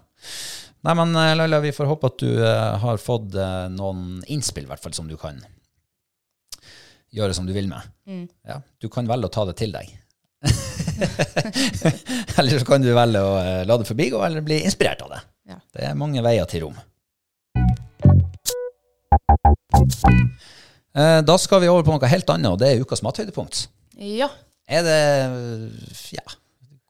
[0.86, 4.68] Nei, men eh, Laila, vi får håpe at du uh, har fått uh, noen innspill,
[4.68, 5.40] i hvert fall, som du kan
[7.16, 7.94] gjøre som du vil med.
[8.44, 9.94] Ja, du kan velge å ta det til deg.
[12.38, 15.22] eller så kan du velge å uh, la det forbigå, eller bli inspirert av det.
[15.56, 15.62] Ja.
[15.78, 16.78] Det er mange veier til rom.
[20.96, 23.66] Da skal vi over på noe helt annet, og det er ukas mathøydepunkt.
[24.02, 24.30] Ja.
[24.68, 24.98] Er det
[26.16, 26.24] Ja,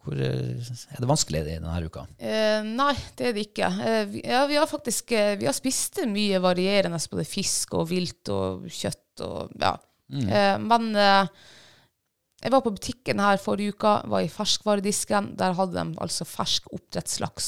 [0.06, 0.62] hvor, eh,
[0.94, 2.06] er det vanskelig denne uka?
[2.20, 3.72] Eh, nei, det er det ikke.
[3.82, 7.90] Eh, vi, ja, vi har faktisk eh, vi har spist mye varierende, både fisk og
[7.90, 9.76] vilt og kjøtt og ja.
[10.14, 11.28] Eh, men eh,
[12.46, 15.32] jeg var på butikken her forrige uka, var i ferskvaredisken.
[15.40, 17.48] Der hadde de altså fersk oppdrettslaks.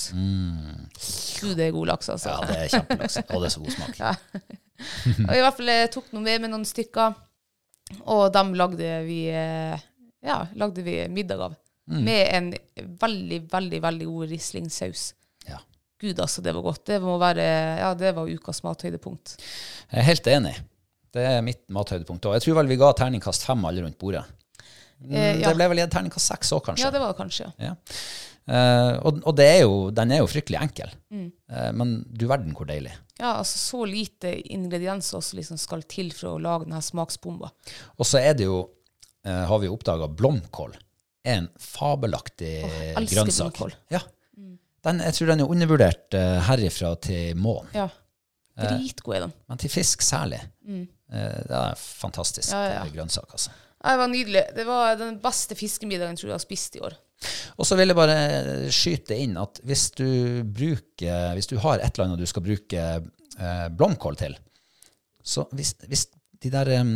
[1.38, 2.34] Gud, det er god laks, altså.
[2.34, 3.20] Ja, det er kjempelaks.
[3.28, 4.02] Og det er så god smak.
[5.28, 7.14] Og i hvert fall jeg tok noe med med noen stykker,
[8.06, 9.80] og dem lagde vi, eh,
[10.26, 11.56] ja, lagde vi middag av.
[11.88, 12.48] Med en
[13.00, 15.14] veldig, veldig veldig god rislingsaus.
[15.48, 15.62] Ja.
[16.02, 16.82] Gud, altså, det var godt.
[16.90, 17.46] Det må være,
[17.80, 19.38] ja, det var ukas mathøydepunkt.
[19.94, 20.56] Jeg er helt enig.
[21.16, 22.28] Det er mitt mathøydepunkt.
[22.28, 22.36] òg.
[22.36, 24.26] jeg tror vel vi ga terningkast fem alle rundt bordet.
[25.00, 25.48] Mm, Eh, ja.
[25.48, 26.84] Det ble vel gitt terningkast seks òg, kanskje.
[26.84, 27.48] Ja, det var det kanskje.
[27.62, 27.76] Ja.
[28.48, 30.92] Eh, og og det er jo, den er jo fryktelig enkel.
[31.12, 31.28] Mm.
[31.52, 32.94] Eh, men du verden hvor deilig.
[33.20, 37.50] Ja, altså så lite ingredienser som liksom skal til for å lage denne smaksbomba.
[37.98, 38.62] Og så er det jo,
[39.26, 40.76] eh, har vi oppdaga, blomkål
[41.28, 42.54] er en fabelaktig
[42.96, 43.58] elsker grønnsak.
[43.58, 43.74] blomkål.
[43.92, 44.00] Ja.
[44.88, 46.16] Den, jeg tror den er undervurdert
[46.48, 47.90] herifra til månen, Ja.
[48.58, 49.34] Dritgod er den.
[49.50, 50.40] men til fisk særlig.
[50.68, 50.88] Eh,
[51.48, 52.58] det er fantastisk Mm.
[52.58, 52.92] Ja, ja, ja.
[52.96, 53.52] grønnsak, altså.
[53.84, 54.44] Ja, Det var nydelig.
[54.56, 56.94] Det var den beste fiskemiddagen jeg tror jeg har spist i år.
[57.58, 58.18] Og så vil jeg bare
[58.74, 60.06] skyte inn at hvis du
[60.46, 64.36] bruker Hvis du har et eller annet du skal bruke eh, blomkål til,
[65.28, 66.06] så hvis, hvis
[66.44, 66.94] de der um,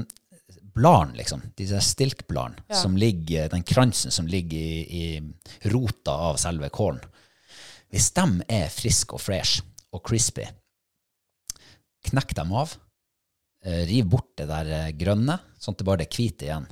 [0.76, 2.78] bladene, liksom, de der stilkbladene, Ja.
[2.80, 7.02] som ligger, den kransen som ligger i, i rota av selve kålen,
[7.92, 10.46] hvis de er friske og fresh og crispy,
[12.08, 12.78] knekk dem av,
[13.66, 16.70] eh, riv bort det der eh, grønne, sånn at det bare er hvite igjen.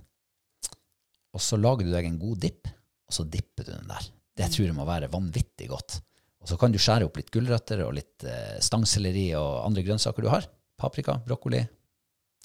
[1.35, 2.69] Og så lager du deg en god dipp,
[3.09, 4.05] og så dipper du den der.
[4.39, 5.97] Det tror jeg må være vanvittig godt.
[6.39, 10.23] Og så kan du skjære opp litt gulrøtter og litt eh, stangselleri og andre grønnsaker
[10.23, 10.45] du har.
[10.79, 11.59] Paprika, brokkoli.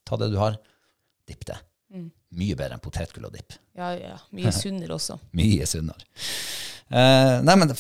[0.09, 0.57] Ta det du har.
[1.29, 1.61] Dipp det.
[2.35, 3.55] Mye bedre enn potetgull og dipp.
[3.79, 4.17] Ja, ja.
[4.35, 5.21] Mye sunnere også.
[5.39, 6.03] Mye sunnere.
[6.91, 7.71] Eh, nei, men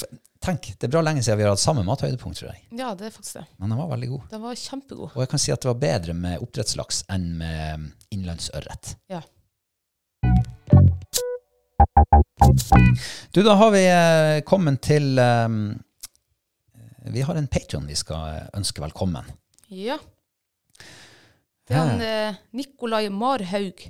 [0.45, 2.62] tenk, det er bra lenge siden vi har hatt samme mathøydepunkt, tror jeg.
[2.78, 3.47] Ja, det er faktisk det.
[3.59, 4.28] Men den var veldig god.
[4.30, 5.11] Den var kjempegod.
[5.11, 8.95] Og jeg kan si at det var bedre med oppdrettslaks enn med innlandsørret.
[9.11, 9.24] Ja.
[13.32, 15.74] Du, da har vi eh, kommet til um,
[17.14, 19.26] Vi har en patron vi skal eh, ønske velkommen.
[19.72, 19.97] Ja.
[21.64, 23.86] Det er han eh, Nikolai Marhaug.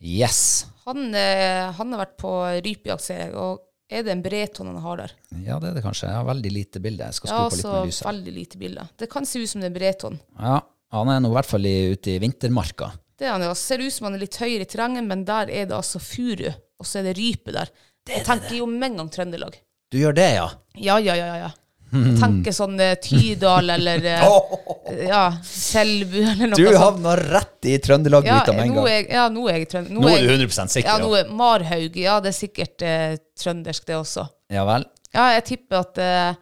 [0.00, 0.66] Yes.
[0.86, 2.32] Han, eh, han har vært på
[2.64, 3.34] rypejakt, ser jeg.
[3.36, 3.60] Og
[3.92, 5.14] er det en breton han har der?
[5.44, 6.08] Ja, det er det kanskje.
[6.08, 7.08] Jeg har veldig lite bilde.
[7.10, 8.06] Jeg skal skru Ja, på litt altså lyset.
[8.08, 8.88] veldig lite bilder.
[9.04, 10.16] Det kan se ut som det er breton.
[10.38, 10.58] Ja,
[10.96, 12.92] han er nå i hvert fall i, ute i vintermarka.
[13.18, 13.52] Det er han ja.
[13.58, 16.48] Ser ut som han er litt høyere i terrenget, men der er det altså furu,
[16.78, 17.72] og så er det rype der.
[18.08, 19.56] Jeg tenker jo med en gang Trøndelag.
[19.92, 20.48] Du gjør det, ja?
[20.76, 21.50] Ja, ja, ja, ja, ja.
[21.88, 24.24] Jeg tenker sånn eh, Tydal eller eh,
[25.08, 26.76] ja, Selbu eller noe Du sånt.
[26.82, 28.88] havna rett i Trøndelag-gryta Ja, med en nå gang.
[28.90, 29.94] er jeg, ja, nå er jeg trønder.
[29.96, 31.96] Nå er du 100 sikker, Ja, nå er Marhaug.
[31.96, 34.26] Ja, det er sikkert eh, trøndersk, det også.
[34.52, 34.84] Ja vel?
[35.16, 36.36] Ja, jeg tipper at eh,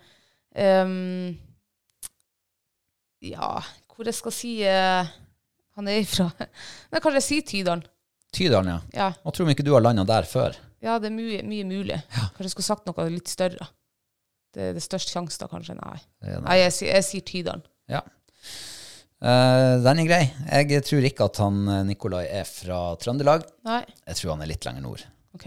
[0.67, 1.37] ehm,
[3.31, 3.53] Ja,
[3.95, 5.15] hvor jeg skal si eh,
[5.79, 6.27] han er ifra.
[6.91, 7.87] Nei, kanskje jeg sier Tydalen.
[8.37, 8.81] Tydalen, ja.
[8.99, 9.09] Ja.
[9.23, 10.59] Nå tror vi ikke du har landa der før.
[10.87, 11.99] Ja, det er mye, mye mulig.
[12.15, 13.67] Kanskje jeg skulle sagt noe litt større.
[14.57, 15.75] Det er det største sjanse da, kanskje.
[15.77, 17.65] Nei, Ja, Nei jeg, sier- jeg sier Tydalen.
[17.93, 18.01] Ja.
[19.17, 20.23] Uh, den er grei.
[20.69, 23.47] Jeg tror ikke at han eh, Nikolai er fra Trøndelag.
[23.65, 25.05] Nei, Jeg tror han er litt lenger nord.
[25.39, 25.47] OK.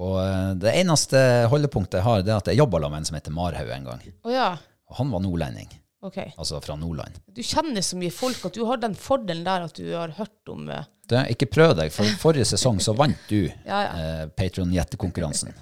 [0.00, 1.20] Og eh, det eneste
[1.52, 4.04] holdepunktet jeg har, det er at jeg jobba med en som heter Marhaug en gang.
[4.24, 4.46] Å ja.
[4.88, 5.68] Og han var nordlending.
[6.02, 6.16] OK.
[6.34, 7.20] Altså fra Nordland.
[7.30, 10.50] Du kjenner så mye folk at du har den fordelen der at du har hørt
[10.50, 13.40] om eh, Det, ikke prøv deg, for forrige sesong så vant du
[13.70, 13.92] Ja, ja.
[13.92, 15.52] eh, Patron-gjettekonkurransen.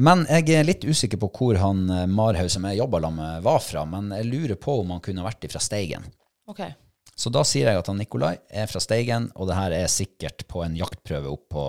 [0.00, 3.60] Men jeg er litt usikker på hvor han eh, Marhaug som jeg jobba med, var
[3.64, 3.84] fra.
[3.88, 6.06] Men jeg lurer på om han kunne vært fra Steigen.
[6.50, 6.62] OK.
[7.20, 10.46] Så da sier jeg at han Nikolai er fra Steigen, og det her er sikkert
[10.48, 11.64] på en jaktprøve opp på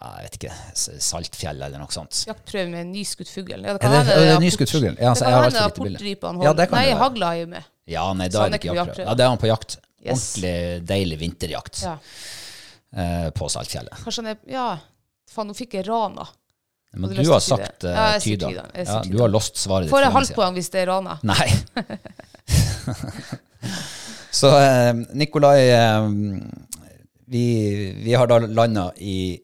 [0.00, 0.52] jeg vet ikke,
[1.04, 2.22] Saltfjell eller noe sånt.
[2.24, 3.52] Jaktprøve med nyskutt fugl.
[3.52, 4.86] Ja, Er det, er det nyskutt fugl?
[4.96, 5.98] Ja, så det kan hende lite bilde.
[5.98, 6.62] portrypa han holder.
[6.64, 7.66] Ja, Nei, hagla er jo med.
[7.90, 9.06] Ja, nei, da er det er ikke jaktprøve.
[9.10, 9.76] Ja, det er han på jakt.
[10.00, 10.36] Yes.
[10.36, 11.98] Ordentlig deilig vinterjakt Ja.
[12.96, 13.98] eh, på Saltfjellet.
[14.04, 14.68] Kanskje han er Ja,
[15.30, 16.24] faen, nå fikk jeg rana.
[16.92, 18.18] Men Hadde du har sagt eh, Ja.
[18.18, 18.54] Tydal.
[18.74, 21.18] Jeg Ja, du har lost svaret ditt Får jeg halvt poeng hvis det er rana?
[21.30, 21.46] Nei.
[24.30, 26.08] Så eh, Nikolai eh,
[27.26, 27.44] vi,
[28.04, 29.38] vi har da landa i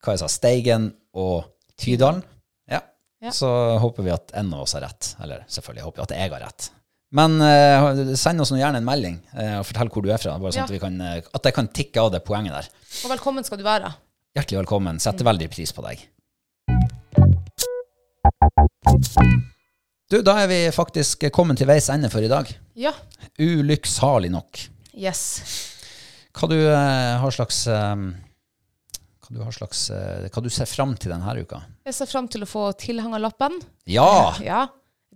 [0.00, 0.86] hva jeg sa, Steigen
[1.20, 1.44] og
[1.80, 2.22] Tydalen.
[2.70, 2.80] Ja.
[3.20, 3.32] Ja.
[3.36, 3.48] Så
[3.82, 5.10] håper vi at en av oss har rett.
[5.20, 6.70] Eller selvfølgelig håper vi at jeg har rett.
[7.10, 10.36] Men uh, send oss gjerne en melding uh, og fortell hvor du er fra.
[10.38, 10.68] Bare sånn Ja.
[10.68, 12.68] at, vi kan, eh, at jeg kan tikke av det poenget der.
[13.02, 13.90] Og velkommen skal du være.
[14.38, 15.00] Hjertelig velkommen.
[15.00, 15.02] Mm.
[15.02, 16.04] Setter veldig pris på deg.
[20.10, 22.46] Du, da er vi faktisk kommet til veis ende for i dag.
[22.78, 22.94] Ja.
[23.42, 24.62] Ulykksalig nok.
[24.94, 25.24] Yes.
[26.34, 31.62] Hva du har slags Hva du har slags Hva du ser fram til denne uka?
[31.86, 33.58] Jeg ser fram til å få tilhengerlappen.
[33.90, 34.10] Ja!
[34.46, 34.68] Ja.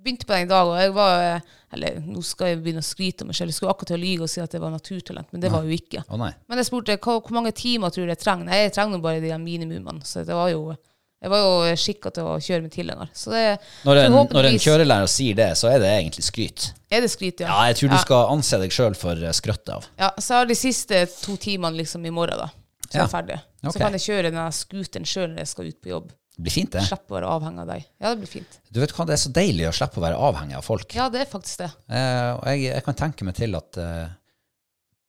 [0.04, 1.44] Begynte på den i dag, og jeg var
[1.74, 3.50] Eller nå skal jeg begynne å skryte av meg selv.
[3.50, 5.64] Jeg skulle akkurat til å lyve og si at det var naturtalent, men det var
[5.66, 6.04] jo ikke.
[6.06, 6.30] Å nei.
[6.46, 8.46] Men jeg spurte hva, hvor mange timer tror du jeg trenger.
[8.46, 10.04] Nei, jeg trenger bare de minimumene.
[10.06, 10.76] Så det var jo
[11.24, 13.08] jeg var jo skikka til å kjøre med tilhenger.
[13.16, 13.44] Så det
[13.88, 16.66] Når en, når en kjørelærer sier det, så er det egentlig skryt.
[16.92, 17.48] Er det skryt, ja?
[17.48, 19.86] Ja, jeg tror du skal anse deg sjøl for eh, skrøtt av.
[19.96, 22.50] Ja, så jeg har de siste to timene liksom i morgen, da.
[22.90, 23.38] Så er jeg ferdig.
[23.62, 23.70] Okay.
[23.72, 26.12] Så kan jeg kjøre den scooteren sjøl når jeg skal ut på jobb.
[26.34, 26.82] Det blir fint, det.
[26.88, 27.84] Slippe å være avhengig av deg.
[28.02, 28.56] Ja, det blir fint.
[28.74, 30.94] Du vet hva, Det er så deilig å slippe å være avhengig av folk.
[30.98, 31.68] Ja, det er faktisk det.
[31.86, 34.08] Eh, og jeg, jeg kan tenke meg til at eh,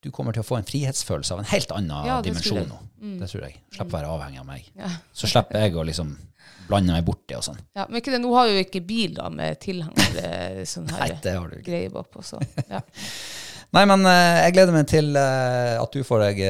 [0.06, 2.78] du kommer til å få en frihetsfølelse av en helt annen Ja, dimensjon nå.
[3.02, 3.16] Mm.
[3.24, 3.58] Det tror jeg.
[3.74, 4.70] Slipp å være avhengig av meg.
[5.18, 6.14] Så slipper jeg å liksom
[6.70, 7.58] blande meg borti og sånn.
[7.78, 11.20] Ja, men det, nå har jo ikke bil da med tilhenger eh, sånn her Nei,
[11.26, 11.68] det har du ikke.
[11.72, 12.38] greie bakpå, så
[12.70, 12.82] ja.
[13.76, 16.42] Nei, men eh, jeg gleder meg til eh, at du får deg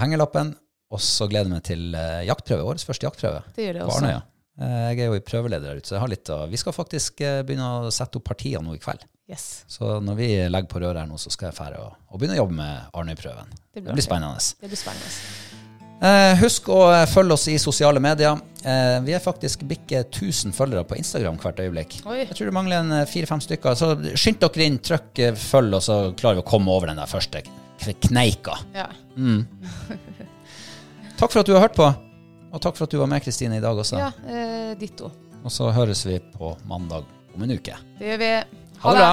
[0.00, 0.54] hengelappen,
[0.92, 2.66] og så gleder jeg meg til eh, jaktprøve.
[2.68, 3.40] Årets første jaktprøve.
[3.56, 3.98] Det gjør det også.
[4.02, 4.20] Arnøya.
[4.60, 6.76] Eh, jeg er jo i prøveleder der ute, så jeg har litt å Vi skal
[6.76, 9.06] faktisk eh, begynne å sette opp partier nå i kveld.
[9.30, 9.62] Yes.
[9.70, 12.36] Så når vi legger på røret her nå, så skal jeg fære og, og begynne
[12.36, 13.56] å jobbe med Arnøy-prøven.
[13.72, 14.44] Det Det blir spennende.
[14.60, 15.50] Det blir spennende.
[16.02, 18.40] Eh, husk å følge oss i sosiale medier.
[18.66, 22.00] Eh, vi er faktisk bikke 1000 følgere på Instagram hvert øyeblikk.
[22.04, 22.18] Oi.
[22.26, 23.78] Jeg tror det mangler en fire-fem stykker.
[23.78, 27.08] Så skynd dere inn, trykk følg, og så klarer vi å komme over den der
[27.10, 27.44] første
[28.02, 28.58] kneika.
[28.76, 28.90] Ja.
[31.18, 31.86] Takk for at du har hørt på,
[32.52, 33.98] og takk for at du var med, Kristine, i dag også.
[34.00, 35.10] ja eh, ditto.
[35.44, 37.04] Og så høres vi på mandag
[37.34, 37.76] om en uke.
[37.98, 38.32] Det gjør vi.
[38.82, 39.12] Ha det bra!